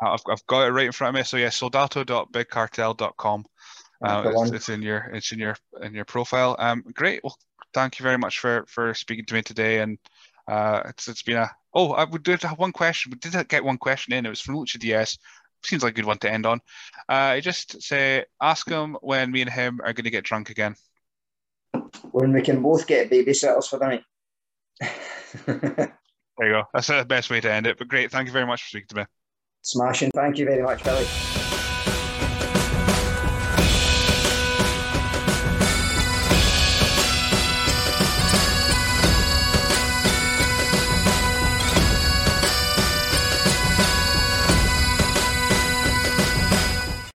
[0.00, 1.24] I've, I've got it right in front of me.
[1.24, 3.44] So yeah, soldato.bigcartel.com.
[4.04, 6.54] Uh, it's, it's, in your it's in your in your profile.
[6.58, 7.20] Um, great.
[7.24, 7.36] Well,
[7.72, 9.80] thank you very much for for speaking to me today.
[9.80, 9.98] And
[10.46, 13.12] uh, it's it's been a oh, I would do have one question.
[13.12, 14.26] We did get one question in.
[14.26, 15.16] It was from Lucha DS.
[15.62, 16.60] Seems like a good one to end on.
[17.08, 20.76] Uh, just say ask him when me and him are going to get drunk again.
[22.12, 24.02] When we can both get babysitters for the night
[24.80, 25.92] there
[26.40, 26.62] you go.
[26.72, 27.78] That's the best way to end it.
[27.78, 28.10] But great.
[28.10, 29.04] Thank you very much for speaking to me.
[29.62, 30.10] Smashing.
[30.12, 31.06] Thank you very much, Billy.